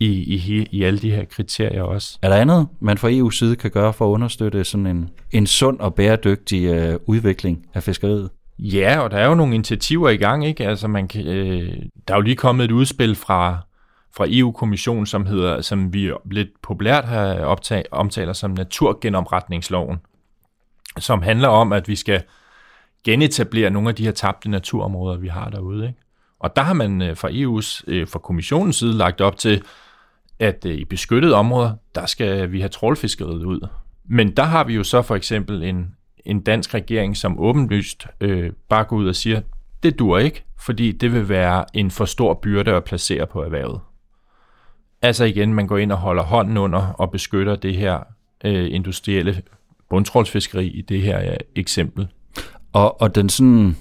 i, 0.00 0.06
i, 0.06 0.66
i 0.70 0.82
alle 0.82 0.98
de 0.98 1.10
her 1.10 1.24
kriterier 1.24 1.82
også. 1.82 2.18
Er 2.22 2.28
der 2.28 2.36
andet, 2.36 2.68
man 2.80 2.98
fra 2.98 3.10
EU's 3.10 3.38
side 3.38 3.56
kan 3.56 3.70
gøre 3.70 3.92
for 3.92 4.06
at 4.06 4.10
understøtte 4.10 4.64
sådan 4.64 4.86
en, 4.86 5.10
en 5.30 5.46
sund 5.46 5.80
og 5.80 5.94
bæredygtig 5.94 6.64
øh, 6.64 6.98
udvikling 7.06 7.66
af 7.74 7.82
fiskeriet? 7.82 8.30
Ja, 8.58 9.00
og 9.00 9.10
der 9.10 9.16
er 9.16 9.26
jo 9.26 9.34
nogle 9.34 9.54
initiativer 9.54 10.08
i 10.08 10.16
gang, 10.16 10.46
ikke? 10.46 10.66
Altså 10.66 10.88
man 10.88 11.08
kan, 11.08 11.26
øh, 11.26 11.76
der 12.08 12.14
er 12.14 12.18
jo 12.18 12.22
lige 12.22 12.36
kommet 12.36 12.64
et 12.64 12.70
udspil 12.70 13.14
fra, 13.14 13.58
fra 14.16 14.26
EU-kommissionen, 14.28 15.06
som 15.06 15.26
hedder, 15.26 15.60
som 15.60 15.92
vi 15.94 16.10
lidt 16.30 16.48
populært 16.62 17.04
har 17.04 17.34
optag, 17.34 17.84
omtaler 17.90 18.32
som 18.32 18.50
naturgenopretningsloven, 18.50 19.96
som 21.00 21.22
handler 21.22 21.48
om, 21.48 21.72
at 21.72 21.88
vi 21.88 21.96
skal 21.96 22.22
genetablere 23.04 23.70
nogle 23.70 23.88
af 23.88 23.94
de 23.94 24.04
her 24.04 24.12
tabte 24.12 24.50
naturområder, 24.50 25.16
vi 25.18 25.28
har 25.28 25.50
derude. 25.50 25.86
Ikke? 25.86 25.98
Og 26.38 26.56
der 26.56 26.62
har 26.62 26.74
man 26.74 27.02
øh, 27.02 27.16
fra 27.16 27.28
EU's, 27.28 27.82
øh, 27.86 28.08
fra 28.08 28.18
kommissionens 28.18 28.76
side 28.76 28.92
lagt 28.92 29.20
op 29.20 29.36
til, 29.36 29.62
at 30.38 30.64
øh, 30.66 30.74
i 30.74 30.84
beskyttede 30.84 31.34
områder, 31.34 31.72
der 31.94 32.06
skal 32.06 32.52
vi 32.52 32.60
have 32.60 32.68
trålfiskeriet 32.68 33.44
ud. 33.44 33.68
Men 34.04 34.36
der 34.36 34.42
har 34.42 34.64
vi 34.64 34.74
jo 34.74 34.84
så 34.84 35.02
for 35.02 35.16
eksempel 35.16 35.62
en, 35.62 35.94
en 36.24 36.40
dansk 36.40 36.74
regering, 36.74 37.16
som 37.16 37.40
åbenlyst 37.40 38.06
øh, 38.20 38.52
bare 38.68 38.84
går 38.84 38.96
ud 38.96 39.08
og 39.08 39.14
siger, 39.14 39.40
det 39.82 39.98
dur 39.98 40.18
ikke, 40.18 40.44
fordi 40.60 40.92
det 40.92 41.12
vil 41.12 41.28
være 41.28 41.64
en 41.74 41.90
for 41.90 42.04
stor 42.04 42.34
byrde 42.34 42.72
at 42.72 42.84
placere 42.84 43.26
på 43.26 43.42
erhvervet. 43.42 43.80
Altså 45.02 45.24
igen, 45.24 45.54
man 45.54 45.66
går 45.66 45.78
ind 45.78 45.92
og 45.92 45.98
holder 45.98 46.22
hånden 46.22 46.56
under 46.56 46.80
og 46.80 47.10
beskytter 47.10 47.56
det 47.56 47.76
her 47.76 47.98
øh, 48.44 48.74
industrielle 48.74 49.42
bundtrålsfiskeri 49.90 50.66
i 50.66 50.82
det 50.82 51.02
her 51.02 51.32
øh, 51.32 51.36
eksempel. 51.56 52.08
Og, 52.72 53.00
og 53.00 53.14
den 53.14 53.28
sådan, 53.28 53.76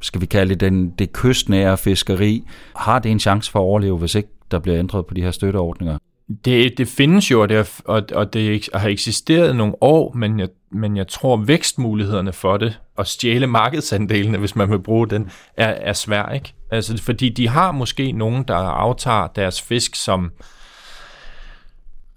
skal 0.00 0.20
vi 0.20 0.26
kalde 0.26 0.54
det, 0.54 0.60
den, 0.60 0.90
det 0.90 1.12
kystnære 1.12 1.78
fiskeri, 1.78 2.44
har 2.76 2.98
det 2.98 3.10
en 3.10 3.20
chance 3.20 3.50
for 3.50 3.58
at 3.58 3.62
overleve, 3.62 3.98
hvis 3.98 4.14
ikke 4.14 4.28
der 4.50 4.58
bliver 4.58 4.78
ændret 4.78 5.06
på 5.06 5.14
de 5.14 5.22
her 5.22 5.30
støtteordninger? 5.30 5.98
Det, 6.44 6.78
det 6.78 6.88
findes 6.88 7.30
jo, 7.30 7.42
og 7.42 7.48
det, 7.48 7.56
er, 7.56 7.80
og, 7.84 8.02
og 8.14 8.32
det 8.32 8.68
har 8.74 8.88
eksisteret 8.88 9.56
nogle 9.56 9.74
år, 9.80 10.12
men 10.12 10.40
jeg, 10.40 10.48
men 10.70 10.96
jeg 10.96 11.08
tror, 11.08 11.36
vækstmulighederne 11.36 12.32
for 12.32 12.56
det, 12.56 12.80
og 12.96 13.06
stjæle 13.06 13.46
markedsandelene, 13.46 14.38
hvis 14.38 14.56
man 14.56 14.70
vil 14.70 14.78
bruge 14.78 15.08
den, 15.08 15.30
er, 15.56 15.66
er 15.66 15.92
svær, 15.92 16.28
ikke? 16.28 16.54
Altså, 16.70 17.02
fordi 17.02 17.28
de 17.28 17.48
har 17.48 17.72
måske 17.72 18.12
nogen, 18.12 18.44
der 18.48 18.54
aftager 18.54 19.26
deres 19.26 19.62
fisk 19.62 19.94
som 19.94 20.30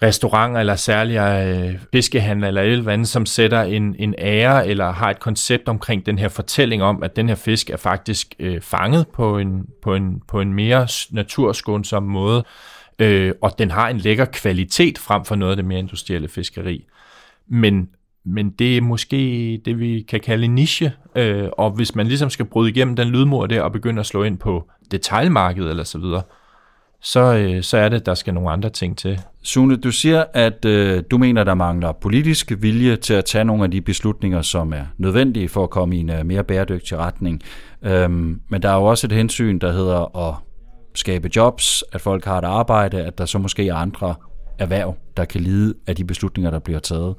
restauranter 0.04 0.60
eller 0.60 0.76
særlige 0.76 1.44
øh, 1.44 1.74
fiskehandler 1.94 2.48
eller 2.48 2.62
et 2.62 2.72
eller 2.72 2.92
andet, 2.92 3.08
som 3.08 3.26
sætter 3.26 3.62
en, 3.62 3.96
en 4.00 4.16
ære 4.18 4.68
eller 4.68 4.92
har 4.92 5.10
et 5.10 5.20
koncept 5.20 5.70
omkring 5.70 6.06
den 6.06 6.18
her 6.18 6.30
fortælling 6.30 6.84
om, 6.84 7.04
at 7.04 7.16
den 7.16 7.28
her 7.28 7.36
fisk 7.36 7.70
er 7.70 7.78
faktisk 7.78 8.36
øh, 8.40 8.62
fanget 8.62 9.08
på 9.14 9.38
en, 9.38 9.66
på, 9.82 9.96
en, 9.96 10.22
på 10.28 10.42
en 10.42 10.54
mere 10.54 10.88
naturskånsom 11.12 12.04
måde, 12.04 12.44
øh, 13.00 13.34
og 13.42 13.60
den 13.60 13.72
har 13.72 13.90
en 13.90 13.98
lækker 13.98 14.26
kvalitet 14.26 14.98
frem 14.98 15.26
for 15.26 15.36
noget 15.36 15.52
af 15.52 15.56
det 15.56 15.66
mere 15.66 15.80
industrielle 15.80 16.28
fiskeri. 16.28 16.86
Men, 17.48 17.90
men 18.26 18.50
det 18.50 18.78
er 18.78 18.82
måske 18.82 19.18
det, 19.66 19.80
vi 19.80 20.06
kan 20.10 20.20
kalde 20.20 20.46
en 20.46 20.56
niche, 20.56 20.94
øh, 21.16 21.50
og 21.58 21.72
hvis 21.72 21.96
man 21.96 22.08
ligesom 22.08 22.30
skal 22.30 22.46
bryde 22.46 22.70
igennem 22.70 22.96
den 22.96 23.08
lydmur 23.08 23.46
der 23.46 23.62
og 23.62 23.72
begynde 23.72 24.00
at 24.00 24.06
slå 24.06 24.24
ind 24.24 24.38
på 24.38 24.70
detaljmarkedet 24.92 25.70
eller 25.70 25.84
så 25.84 25.98
videre, 25.98 26.22
så, 27.02 27.36
øh, 27.36 27.64
så 27.64 27.78
er 27.78 27.90
det, 27.90 28.06
der 28.06 28.14
skal 28.14 28.34
nogle 28.34 28.52
andre 28.52 28.70
ting 28.70 28.98
til. 28.98 29.22
Sune, 29.44 29.76
du 29.76 29.92
siger, 29.92 30.24
at 30.34 30.66
øh, 30.66 31.04
du 31.12 31.18
mener, 31.18 31.44
der 31.44 31.54
mangler 31.54 31.92
politisk 31.92 32.52
vilje 32.60 32.96
til 32.96 33.14
at 33.14 33.26
tage 33.26 33.46
nogle 33.46 33.64
af 33.64 33.72
de 33.72 33.82
beslutninger, 33.82 34.42
som 34.42 34.74
er 34.74 34.84
nødvendige 34.98 35.50
for 35.50 35.64
at 35.64 35.70
komme 35.70 35.98
i 35.98 36.00
en 36.00 36.10
uh, 36.10 36.26
mere 36.26 36.44
bæredygtig 36.44 36.98
retning. 36.98 37.42
Øhm, 37.82 38.42
men 38.50 38.62
der 38.62 38.70
er 38.70 38.76
jo 38.76 38.84
også 38.84 39.08
et 39.08 39.12
hensyn, 39.12 39.60
der 39.60 39.72
hedder 39.72 40.18
at 40.30 40.36
skabe 40.96 41.30
jobs, 41.36 41.84
at 41.94 42.02
folk 42.02 42.26
har 42.26 42.38
et 42.38 42.46
arbejde, 42.46 43.04
at 43.04 43.18
der 43.18 43.26
så 43.26 43.40
måske 43.40 43.68
er 43.68 43.76
andre 43.76 44.16
erhverv, 44.60 44.96
der 45.18 45.26
kan 45.26 45.42
lide 45.42 45.74
af 45.88 45.96
de 45.96 46.06
beslutninger, 46.06 46.52
der 46.52 46.60
bliver 46.60 46.80
taget. 46.80 47.16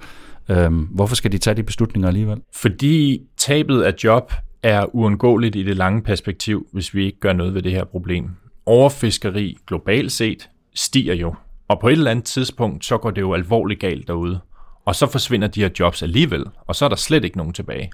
Øhm, 0.50 0.78
hvorfor 0.78 1.14
skal 1.14 1.32
de 1.32 1.38
tage 1.38 1.54
de 1.54 1.62
beslutninger 1.62 2.08
alligevel? 2.08 2.40
Fordi 2.54 3.20
tabet 3.36 3.82
af 3.82 3.94
job 4.04 4.32
er 4.62 4.94
uundgåeligt 4.94 5.56
i 5.56 5.62
det 5.62 5.76
lange 5.76 6.02
perspektiv, 6.02 6.66
hvis 6.72 6.94
vi 6.94 7.04
ikke 7.04 7.20
gør 7.20 7.32
noget 7.32 7.54
ved 7.54 7.62
det 7.62 7.72
her 7.72 7.84
problem 7.84 8.30
overfiskeri 8.66 9.58
globalt 9.66 10.12
set 10.12 10.50
stiger 10.74 11.14
jo. 11.14 11.34
Og 11.68 11.80
på 11.80 11.88
et 11.88 11.92
eller 11.92 12.10
andet 12.10 12.24
tidspunkt, 12.24 12.84
så 12.84 12.98
går 12.98 13.10
det 13.10 13.20
jo 13.20 13.34
alvorligt 13.34 13.80
galt 13.80 14.08
derude. 14.08 14.40
Og 14.84 14.94
så 14.94 15.06
forsvinder 15.06 15.48
de 15.48 15.60
her 15.60 15.70
jobs 15.80 16.02
alligevel, 16.02 16.44
og 16.66 16.74
så 16.74 16.84
er 16.84 16.88
der 16.88 16.96
slet 16.96 17.24
ikke 17.24 17.36
nogen 17.36 17.52
tilbage. 17.52 17.90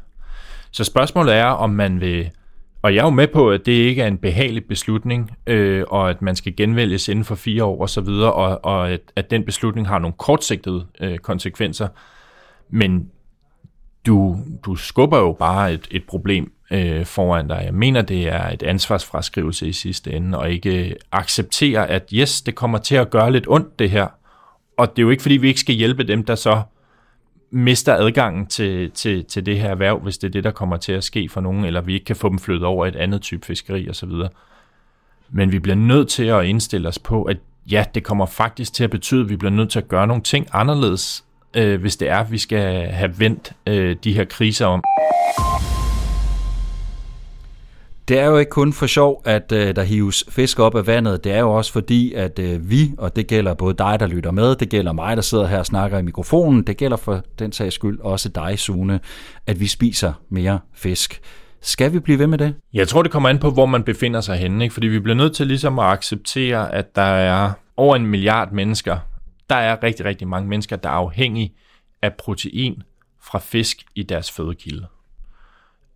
Så 0.71 0.85
spørgsmålet 0.85 1.35
er, 1.35 1.47
om 1.47 1.71
man 1.71 2.01
vil... 2.01 2.31
Og 2.83 2.95
jeg 2.95 3.01
er 3.01 3.05
jo 3.05 3.11
med 3.11 3.29
på, 3.29 3.51
at 3.51 3.67
det 3.67 3.73
ikke 3.73 4.03
er 4.03 4.07
en 4.07 4.19
behagelig 4.19 4.65
beslutning, 4.65 5.31
øh, 5.47 5.85
og 5.89 6.11
at 6.11 6.23
man 6.23 6.37
skal 6.37 6.57
genvælges 6.57 7.09
inden 7.09 7.25
for 7.25 7.35
fire 7.35 7.65
år 7.65 7.83
osv., 7.83 8.09
og, 8.09 8.35
og, 8.35 8.65
og 8.65 8.91
at, 8.91 9.01
at 9.17 9.31
den 9.31 9.45
beslutning 9.45 9.89
har 9.89 9.99
nogle 9.99 10.15
kortsigtede 10.19 10.87
øh, 11.01 11.19
konsekvenser. 11.19 11.89
Men 12.71 13.11
du, 14.07 14.37
du 14.65 14.77
skubber 14.77 15.19
jo 15.19 15.33
bare 15.33 15.73
et, 15.73 15.89
et 15.91 16.05
problem 16.09 16.53
øh, 16.73 17.07
foran 17.07 17.49
dig. 17.49 17.63
Jeg 17.65 17.75
mener, 17.75 18.03
det 18.03 18.29
er 18.29 18.51
et 18.51 18.63
ansvarsfraskrivelse 18.63 19.69
i 19.69 19.73
sidste 19.73 20.13
ende, 20.13 20.39
og 20.39 20.51
ikke 20.51 20.97
acceptere, 21.13 21.89
at 21.91 22.11
yes, 22.15 22.43
det 22.43 22.55
kommer 22.55 22.79
til 22.79 22.95
at 22.95 23.11
gøre 23.11 23.33
lidt 23.33 23.45
ondt 23.49 23.79
det 23.79 23.91
her. 23.91 24.07
Og 24.77 24.91
det 24.91 24.99
er 24.99 25.03
jo 25.03 25.11
ikke, 25.11 25.23
fordi 25.23 25.37
vi 25.37 25.49
ikke 25.49 25.61
skal 25.61 25.75
hjælpe 25.75 26.05
dem, 26.05 26.25
der 26.25 26.35
så 26.35 26.63
mister 27.51 27.95
adgangen 27.95 28.47
til, 28.47 28.91
til, 28.91 29.25
til 29.25 29.47
det 29.47 29.61
her 29.61 29.71
erhverv, 29.71 29.99
hvis 29.99 30.19
det 30.19 30.29
er 30.29 30.33
det, 30.33 30.45
der 30.45 30.51
kommer 30.51 30.77
til 30.77 30.93
at 30.93 31.05
ske 31.05 31.29
for 31.29 31.41
nogen, 31.41 31.65
eller 31.65 31.81
vi 31.81 31.95
ikke 31.95 32.05
kan 32.05 32.17
få 32.17 32.29
dem 32.29 32.39
flyttet 32.39 32.65
over 32.65 32.87
i 32.87 32.89
et 32.89 32.97
andet 32.97 33.23
type 33.23 33.47
fiskeri 33.47 33.89
osv. 33.89 34.11
Men 35.31 35.53
vi 35.53 35.59
bliver 35.59 35.77
nødt 35.77 36.09
til 36.09 36.25
at 36.25 36.45
indstille 36.45 36.89
os 36.89 36.99
på, 36.99 37.23
at 37.23 37.37
ja, 37.71 37.85
det 37.95 38.05
kommer 38.05 38.27
faktisk 38.27 38.75
til 38.75 38.85
at 38.85 38.91
betyde, 38.91 39.21
at 39.21 39.29
vi 39.29 39.37
bliver 39.37 39.53
nødt 39.53 39.71
til 39.71 39.79
at 39.79 39.89
gøre 39.89 40.07
nogle 40.07 40.23
ting 40.23 40.47
anderledes, 40.53 41.25
øh, 41.55 41.81
hvis 41.81 41.97
det 41.97 42.09
er, 42.09 42.19
at 42.19 42.33
vi 42.33 42.39
skal 42.39 42.87
have 42.87 43.21
vendt 43.21 43.53
øh, 43.67 43.97
de 44.05 44.13
her 44.13 44.25
kriser 44.25 44.67
om. 44.67 44.83
Det 48.13 48.21
er 48.21 48.27
jo 48.27 48.37
ikke 48.37 48.51
kun 48.51 48.73
for 48.73 48.87
sjov, 48.87 49.23
at 49.25 49.53
øh, 49.53 49.77
der 49.77 49.83
hives 49.83 50.25
fisk 50.29 50.59
op 50.59 50.75
af 50.75 50.87
vandet. 50.87 51.25
Det 51.25 51.33
er 51.33 51.39
jo 51.39 51.53
også 51.53 51.73
fordi, 51.73 52.13
at 52.13 52.39
øh, 52.39 52.71
vi, 52.71 52.93
og 52.99 53.17
det 53.17 53.27
gælder 53.27 53.55
både 53.55 53.75
dig, 53.75 54.01
der 54.01 54.07
lytter 54.07 54.31
med, 54.31 54.57
det 54.57 54.69
gælder 54.69 54.93
mig, 54.93 55.17
der 55.17 55.23
sidder 55.23 55.47
her 55.47 55.59
og 55.59 55.67
snakker 55.67 55.99
i 55.99 56.03
mikrofonen, 56.03 56.63
det 56.63 56.77
gælder 56.77 56.97
for 56.97 57.23
den 57.39 57.53
sags 57.53 57.75
skyld 57.75 58.01
også 58.01 58.29
dig, 58.29 58.59
Sune, 58.59 59.01
at 59.47 59.61
vi 59.61 59.67
spiser 59.67 60.13
mere 60.29 60.59
fisk. 60.75 61.21
Skal 61.61 61.93
vi 61.93 61.99
blive 61.99 62.19
ved 62.19 62.27
med 62.27 62.39
det? 62.39 62.55
Jeg 62.73 62.89
tror, 62.89 63.03
det 63.03 63.13
kommer 63.13 63.29
an 63.29 63.39
på, 63.39 63.51
hvor 63.51 63.67
man 63.67 63.83
befinder 63.83 64.21
sig 64.21 64.37
henne. 64.37 64.65
Ikke? 64.65 64.73
Fordi 64.73 64.87
vi 64.87 65.01
bliver 65.01 65.17
nødt 65.17 65.35
til 65.35 65.47
ligesom 65.47 65.79
at 65.79 65.87
acceptere, 65.87 66.75
at 66.75 66.97
der 66.97 67.03
er 67.03 67.53
over 67.77 67.97
en 67.97 68.07
milliard 68.07 68.53
mennesker. 68.53 68.99
Der 69.51 69.57
er 69.57 69.83
rigtig, 69.83 70.07
rigtig 70.07 70.29
mange 70.29 70.49
mennesker, 70.49 70.77
der 70.77 70.89
er 70.89 70.93
afhængige 70.93 71.55
af 72.03 72.15
protein 72.15 72.83
fra 73.23 73.39
fisk 73.39 73.83
i 73.95 74.03
deres 74.03 74.31
fødekilde. 74.31 74.87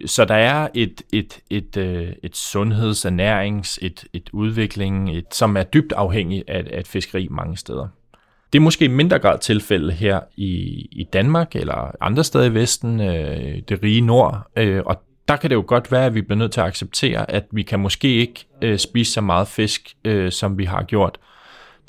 Så 0.07 0.25
der 0.25 0.35
er 0.35 0.69
et, 0.75 1.03
et, 1.13 1.39
et, 1.51 1.77
øh, 1.77 2.13
et 2.23 2.37
sundheds-, 2.37 3.07
ernærings-, 3.07 3.79
et, 3.83 4.05
et 4.13 4.31
udvikling, 4.33 5.17
et, 5.17 5.35
som 5.35 5.57
er 5.57 5.63
dybt 5.63 5.93
afhængig 5.93 6.45
af, 6.49 6.65
af 6.73 6.81
et 6.81 6.89
fiskeri 6.89 7.29
mange 7.31 7.57
steder. 7.57 7.89
Det 8.53 8.59
er 8.59 8.63
måske 8.63 8.85
i 8.85 8.89
mindre 8.89 9.19
grad 9.19 9.39
tilfælde 9.39 9.93
her 9.93 10.21
i, 10.37 10.53
i 10.93 11.07
Danmark 11.13 11.57
eller 11.57 11.91
andre 12.01 12.25
steder 12.25 12.45
i 12.45 12.55
Vesten, 12.55 13.01
øh, 13.01 13.63
det 13.69 13.83
rige 13.83 14.01
nord, 14.01 14.51
øh, 14.57 14.83
og 14.87 15.03
der 15.29 15.37
kan 15.37 15.51
det 15.51 15.57
jo 15.57 15.65
godt 15.67 15.93
være, 15.93 16.07
at 16.07 16.15
vi 16.15 16.23
bliver 16.23 16.39
nødt 16.39 16.53
til 16.53 16.61
at 16.61 16.67
acceptere, 16.67 17.31
at 17.31 17.45
vi 17.51 17.63
kan 17.63 17.81
måske 17.81 18.15
ikke 18.15 18.47
øh, 18.63 18.79
spise 18.79 19.13
så 19.13 19.21
meget 19.21 19.49
fisk, 19.49 19.97
øh, 20.05 20.33
som 20.33 20.59
vi 20.59 20.65
har 20.65 20.83
gjort. 20.83 21.19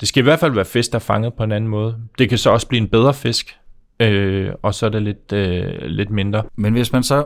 Det 0.00 0.08
skal 0.08 0.20
i 0.20 0.24
hvert 0.24 0.40
fald 0.40 0.52
være 0.52 0.64
fisk, 0.64 0.92
der 0.92 0.98
er 0.98 1.00
fanget 1.00 1.34
på 1.34 1.42
en 1.42 1.52
anden 1.52 1.70
måde. 1.70 1.96
Det 2.18 2.28
kan 2.28 2.38
så 2.38 2.50
også 2.50 2.68
blive 2.68 2.80
en 2.80 2.88
bedre 2.88 3.14
fisk, 3.14 3.58
øh, 4.00 4.52
og 4.62 4.74
så 4.74 4.86
er 4.86 4.90
det 4.90 5.02
lidt, 5.02 5.32
øh, 5.32 5.82
lidt 5.82 6.10
mindre. 6.10 6.42
Men 6.56 6.72
hvis 6.72 6.92
man 6.92 7.02
så 7.02 7.24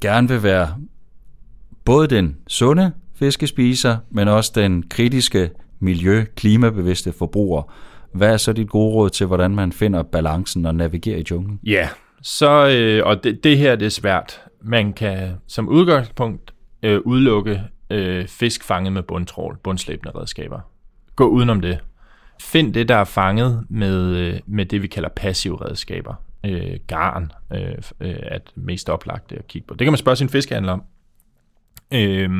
gerne 0.00 0.28
vil 0.28 0.42
være 0.42 0.74
både 1.84 2.08
den 2.08 2.36
sunde 2.48 2.92
fiskespiser, 3.14 3.96
men 4.10 4.28
også 4.28 4.52
den 4.54 4.82
kritiske 4.88 5.50
miljø, 5.80 6.24
klimabevidste 6.36 7.12
forbruger, 7.12 7.72
hvad 8.12 8.32
er 8.32 8.36
så 8.36 8.52
dit 8.52 8.68
gode 8.68 8.94
råd 8.94 9.10
til, 9.10 9.26
hvordan 9.26 9.50
man 9.50 9.72
finder 9.72 10.02
balancen 10.02 10.66
og 10.66 10.74
navigerer 10.74 11.18
i 11.18 11.24
junglen? 11.30 11.60
Ja, 11.64 11.88
så, 12.22 12.68
øh, 12.68 13.06
og 13.06 13.24
det, 13.24 13.44
det 13.44 13.58
her 13.58 13.76
det 13.76 13.86
er 13.86 13.90
svært. 13.90 14.40
Man 14.62 14.92
kan 14.92 15.30
som 15.46 15.68
udgangspunkt 15.68 16.54
øh, 16.82 17.00
udelukke 17.00 17.62
øh, 17.90 18.28
fisk 18.28 18.64
fanget 18.64 18.92
med 18.92 19.02
bundtrål, 19.02 19.58
bundslæbende 19.64 20.18
redskaber. 20.18 20.60
Gå 21.16 21.24
udenom 21.26 21.60
det. 21.60 21.78
Find 22.40 22.74
det, 22.74 22.88
der 22.88 22.96
er 22.96 23.04
fanget 23.04 23.66
med, 23.70 24.16
øh, 24.16 24.40
med 24.46 24.66
det, 24.66 24.82
vi 24.82 24.86
kalder 24.86 25.08
passive 25.08 25.64
redskaber. 25.64 26.14
Øh, 26.46 26.76
garn 26.86 27.32
øh, 27.52 27.74
øh, 28.00 28.16
er 28.22 28.38
det 28.38 28.56
mest 28.56 28.90
oplagte 28.90 29.36
at 29.36 29.46
kigge 29.46 29.66
på. 29.66 29.74
Det 29.74 29.84
kan 29.84 29.92
man 29.92 29.98
spørge 29.98 30.16
sin 30.16 30.28
fiskehandler 30.28 30.72
om. 30.72 30.82
Øh, 31.92 32.30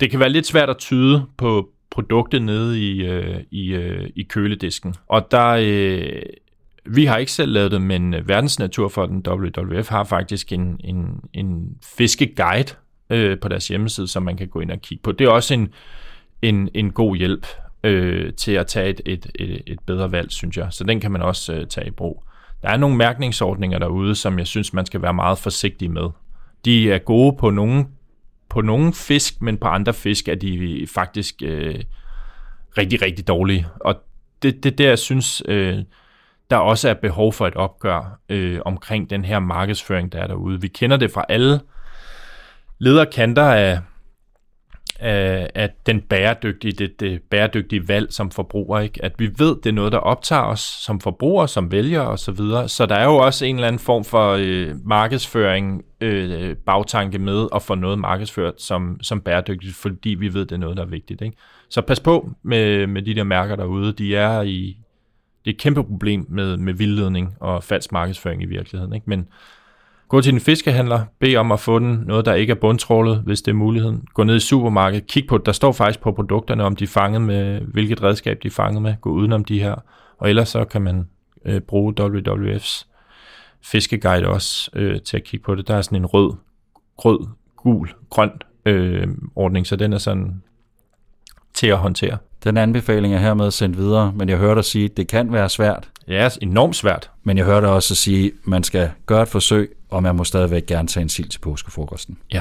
det 0.00 0.10
kan 0.10 0.20
være 0.20 0.28
lidt 0.28 0.46
svært 0.46 0.70
at 0.70 0.78
tyde 0.78 1.26
på 1.36 1.70
produktet 1.90 2.42
nede 2.42 2.80
i, 2.80 3.06
øh, 3.06 3.40
i, 3.50 3.68
øh, 3.68 4.10
i 4.16 4.22
køledisken. 4.22 4.94
Og 5.06 5.30
der, 5.30 5.56
øh, 5.60 6.22
vi 6.84 7.04
har 7.04 7.16
ikke 7.16 7.32
selv 7.32 7.52
lavet 7.52 7.70
det, 7.70 7.82
men 7.82 8.14
øh, 8.14 8.28
Verdensnaturfonden 8.28 9.24
WWF 9.28 9.88
har 9.88 10.04
faktisk 10.04 10.52
en, 10.52 10.80
en, 10.84 11.20
en 11.32 11.76
fiskeguide 11.96 12.74
øh, 13.10 13.38
på 13.38 13.48
deres 13.48 13.68
hjemmeside, 13.68 14.08
som 14.08 14.22
man 14.22 14.36
kan 14.36 14.48
gå 14.48 14.60
ind 14.60 14.70
og 14.70 14.80
kigge 14.80 15.02
på. 15.02 15.12
Det 15.12 15.24
er 15.24 15.30
også 15.30 15.54
en, 15.54 15.68
en, 16.42 16.68
en 16.74 16.92
god 16.92 17.16
hjælp 17.16 17.46
øh, 17.84 18.32
til 18.32 18.52
at 18.52 18.66
tage 18.66 18.88
et, 18.88 19.00
et, 19.06 19.30
et, 19.34 19.62
et 19.66 19.78
bedre 19.86 20.12
valg, 20.12 20.30
synes 20.30 20.56
jeg. 20.56 20.68
Så 20.70 20.84
den 20.84 21.00
kan 21.00 21.12
man 21.12 21.22
også 21.22 21.54
øh, 21.54 21.66
tage 21.66 21.86
i 21.86 21.90
brug. 21.90 22.25
Der 22.62 22.68
er 22.68 22.76
nogle 22.76 22.96
mærkningsordninger 22.96 23.78
derude, 23.78 24.14
som 24.14 24.38
jeg 24.38 24.46
synes, 24.46 24.72
man 24.72 24.86
skal 24.86 25.02
være 25.02 25.14
meget 25.14 25.38
forsigtig 25.38 25.90
med. 25.90 26.10
De 26.64 26.92
er 26.92 26.98
gode 26.98 27.36
på 27.36 27.50
nogle, 27.50 27.86
på 28.48 28.60
nogle 28.60 28.92
fisk, 28.92 29.42
men 29.42 29.56
på 29.58 29.68
andre 29.68 29.94
fisk 29.94 30.28
er 30.28 30.34
de 30.34 30.86
faktisk 30.94 31.34
øh, 31.42 31.84
rigtig, 32.78 33.02
rigtig 33.02 33.28
dårlige. 33.28 33.66
Og 33.80 33.94
det, 34.42 34.64
det 34.64 34.78
der, 34.78 34.88
jeg 34.88 34.98
synes, 34.98 35.42
øh, 35.48 35.78
der 36.50 36.56
også 36.56 36.88
er 36.88 36.94
behov 36.94 37.32
for 37.32 37.46
et 37.46 37.54
opgør 37.54 38.20
øh, 38.28 38.60
omkring 38.64 39.10
den 39.10 39.24
her 39.24 39.38
markedsføring, 39.38 40.12
der 40.12 40.18
er 40.18 40.26
derude. 40.26 40.60
Vi 40.60 40.68
kender 40.68 40.96
det 40.96 41.10
fra 41.10 41.24
alle 41.28 41.60
lederkanter 42.78 43.42
af, 43.42 43.80
af, 45.00 45.50
af 45.54 45.70
den 45.86 46.00
bæredygtige, 46.00 46.72
det, 46.72 47.00
det 47.00 47.22
bæredygtige 47.22 47.88
valg 47.88 48.12
som 48.12 48.30
forbruger. 48.30 48.80
Ikke? 48.80 49.04
At 49.04 49.12
vi 49.18 49.30
ved, 49.38 49.56
det 49.56 49.66
er 49.66 49.72
noget, 49.72 49.92
der 49.92 49.98
optager 49.98 50.42
os 50.42 50.60
som 50.60 51.00
forbrugere, 51.00 51.48
som 51.48 51.72
vælger 51.72 52.00
osv. 52.00 52.18
Så, 52.18 52.32
videre. 52.32 52.68
så 52.68 52.86
der 52.86 52.94
er 52.94 53.04
jo 53.04 53.16
også 53.16 53.44
en 53.44 53.54
eller 53.54 53.68
anden 53.68 53.78
form 53.78 54.04
for 54.04 54.36
øh, 54.40 54.74
markedsføring, 54.84 55.84
øh, 56.00 56.56
bagtanke 56.56 57.18
med 57.18 57.46
at 57.54 57.62
få 57.62 57.74
noget 57.74 57.98
markedsført 57.98 58.62
som, 58.62 58.98
som 59.02 59.20
bæredygtigt, 59.20 59.76
fordi 59.76 60.10
vi 60.10 60.34
ved, 60.34 60.40
det 60.40 60.52
er 60.52 60.56
noget, 60.56 60.76
der 60.76 60.82
er 60.82 60.88
vigtigt. 60.88 61.22
Ikke? 61.22 61.36
Så 61.68 61.82
pas 61.82 62.00
på 62.00 62.30
med, 62.42 62.86
med 62.86 63.02
de 63.02 63.14
der 63.14 63.24
mærker 63.24 63.56
derude. 63.56 63.92
De 63.92 64.16
er 64.16 64.42
i, 64.42 64.76
det 65.44 65.50
er 65.50 65.54
et 65.54 65.60
kæmpe 65.60 65.84
problem 65.84 66.26
med, 66.28 66.56
med 66.56 66.74
vildledning 66.74 67.34
og 67.40 67.64
falsk 67.64 67.92
markedsføring 67.92 68.42
i 68.42 68.46
virkeligheden. 68.46 68.94
Ikke? 68.94 69.10
Men 69.10 69.28
gå 70.08 70.20
til 70.20 70.32
din 70.32 70.40
fiskehandler, 70.40 71.04
bed 71.18 71.36
om 71.36 71.52
at 71.52 71.60
få 71.60 71.78
den, 71.78 72.02
noget 72.06 72.24
der 72.24 72.34
ikke 72.34 72.50
er 72.50 72.54
bundtrålet, 72.54 73.18
hvis 73.18 73.42
det 73.42 73.50
er 73.50 73.56
muligheden. 73.56 74.04
Gå 74.14 74.24
ned 74.24 74.36
i 74.36 74.40
supermarkedet, 74.40 75.06
kig 75.06 75.26
på, 75.26 75.38
der 75.38 75.52
står 75.52 75.72
faktisk 75.72 76.00
på 76.00 76.12
produkterne, 76.12 76.64
om 76.64 76.76
de 76.76 76.84
er 76.84 76.88
fanget 76.88 77.22
med, 77.22 77.60
hvilket 77.60 78.02
redskab 78.02 78.42
de 78.42 78.48
er 78.48 78.52
fanget 78.52 78.82
med. 78.82 78.94
Gå 79.00 79.10
udenom 79.10 79.44
de 79.44 79.60
her. 79.60 79.74
Og 80.18 80.28
ellers 80.28 80.48
så 80.48 80.64
kan 80.64 80.82
man 80.82 81.08
øh, 81.44 81.60
bruge 81.60 81.94
WWF's 82.00 82.86
fiskeguide 83.62 84.26
også 84.26 84.70
øh, 84.74 85.00
til 85.00 85.16
at 85.16 85.24
kigge 85.24 85.44
på 85.44 85.54
det. 85.54 85.68
Der 85.68 85.74
er 85.74 85.82
sådan 85.82 85.98
en 85.98 86.06
rød, 86.06 86.32
rød, 86.98 87.26
gul, 87.56 87.88
grøn 88.10 88.30
øh, 88.66 89.08
ordning, 89.34 89.66
så 89.66 89.76
den 89.76 89.92
er 89.92 89.98
sådan 89.98 90.42
til 91.56 91.66
at 91.66 91.76
håndtere. 91.76 92.18
Den 92.44 92.56
anbefaling 92.56 93.14
er 93.14 93.18
hermed 93.18 93.50
sendt 93.50 93.78
videre, 93.78 94.12
men 94.16 94.28
jeg 94.28 94.38
hørte 94.38 94.54
dig 94.54 94.64
sige, 94.64 94.84
at 94.84 94.96
det 94.96 95.08
kan 95.08 95.32
være 95.32 95.48
svært. 95.48 95.88
Ja, 96.08 96.28
enormt 96.42 96.76
svært. 96.76 97.10
Men 97.24 97.36
jeg 97.36 97.44
hørte 97.44 97.66
også 97.66 97.94
at 97.94 97.98
sige, 97.98 98.26
at 98.26 98.32
man 98.44 98.62
skal 98.62 98.90
gøre 99.06 99.22
et 99.22 99.28
forsøg, 99.28 99.76
og 99.90 100.02
man 100.02 100.16
må 100.16 100.24
stadigvæk 100.24 100.66
gerne 100.66 100.88
tage 100.88 101.02
en 101.02 101.08
sild 101.08 101.28
til 101.28 101.38
påskefrokosten. 101.38 102.18
Ja. 102.32 102.40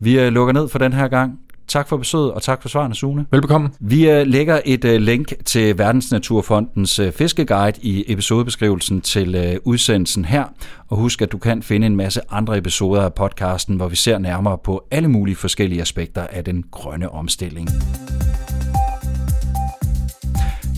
Vi 0.00 0.20
øh, 0.20 0.32
lukker 0.32 0.52
ned 0.52 0.68
for 0.68 0.78
den 0.78 0.92
her 0.92 1.08
gang. 1.08 1.40
Tak 1.68 1.88
for 1.88 1.96
besøget, 1.96 2.32
og 2.32 2.42
tak 2.42 2.62
for 2.62 2.68
svarene, 2.68 2.94
Sune. 2.94 3.26
Velbekomme. 3.30 3.70
Vi 3.80 4.10
øh, 4.10 4.26
lægger 4.26 4.60
et 4.64 4.84
øh, 4.84 5.00
link 5.00 5.32
til 5.44 5.78
Verdensnaturfondens 5.78 7.00
fiskeguide 7.16 7.78
i 7.82 8.04
episodebeskrivelsen 8.08 9.00
til 9.00 9.58
udsendelsen 9.64 10.24
her. 10.24 10.44
Og 10.88 10.96
husk, 10.96 11.22
at 11.22 11.32
du 11.32 11.38
kan 11.38 11.62
finde 11.62 11.86
en 11.86 11.96
masse 11.96 12.20
andre 12.30 12.58
episoder 12.58 13.02
af 13.02 13.14
podcasten, 13.14 13.76
hvor 13.76 13.88
vi 13.88 13.96
ser 13.96 14.18
nærmere 14.18 14.58
på 14.64 14.84
alle 14.90 15.08
mulige 15.08 15.36
forskellige 15.36 15.80
aspekter 15.80 16.26
af 16.26 16.44
den 16.44 16.64
grønne 16.70 17.10
omstilling. 17.10 17.68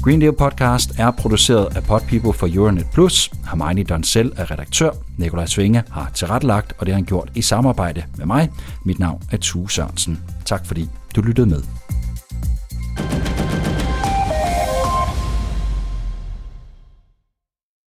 Green 0.05 0.21
Deal 0.21 0.33
Podcast 0.33 0.99
er 0.99 1.11
produceret 1.11 1.77
af 1.77 1.83
Pod 1.85 2.01
People 2.01 2.33
for 2.33 2.49
Euronet 2.55 2.87
Plus. 2.93 3.31
Hermione 3.49 3.85
Donsel 3.85 4.33
er 4.37 4.51
redaktør. 4.51 4.91
Nikolaj 5.19 5.47
Svinge 5.47 5.83
har 5.91 6.11
tilrettelagt, 6.15 6.73
og 6.79 6.87
det 6.87 6.95
har 6.95 6.99
han 6.99 7.05
gjort 7.05 7.31
i 7.35 7.43
samarbejde 7.43 8.05
med 8.17 8.27
mig. 8.27 8.51
Mit 8.85 8.99
navn 8.99 9.23
er 9.33 9.37
Tue 9.37 9.71
Sørensen. 9.71 10.23
Tak 10.45 10.67
fordi 10.67 10.89
du 11.17 11.21
lyttede 11.21 11.47
med. 11.47 11.63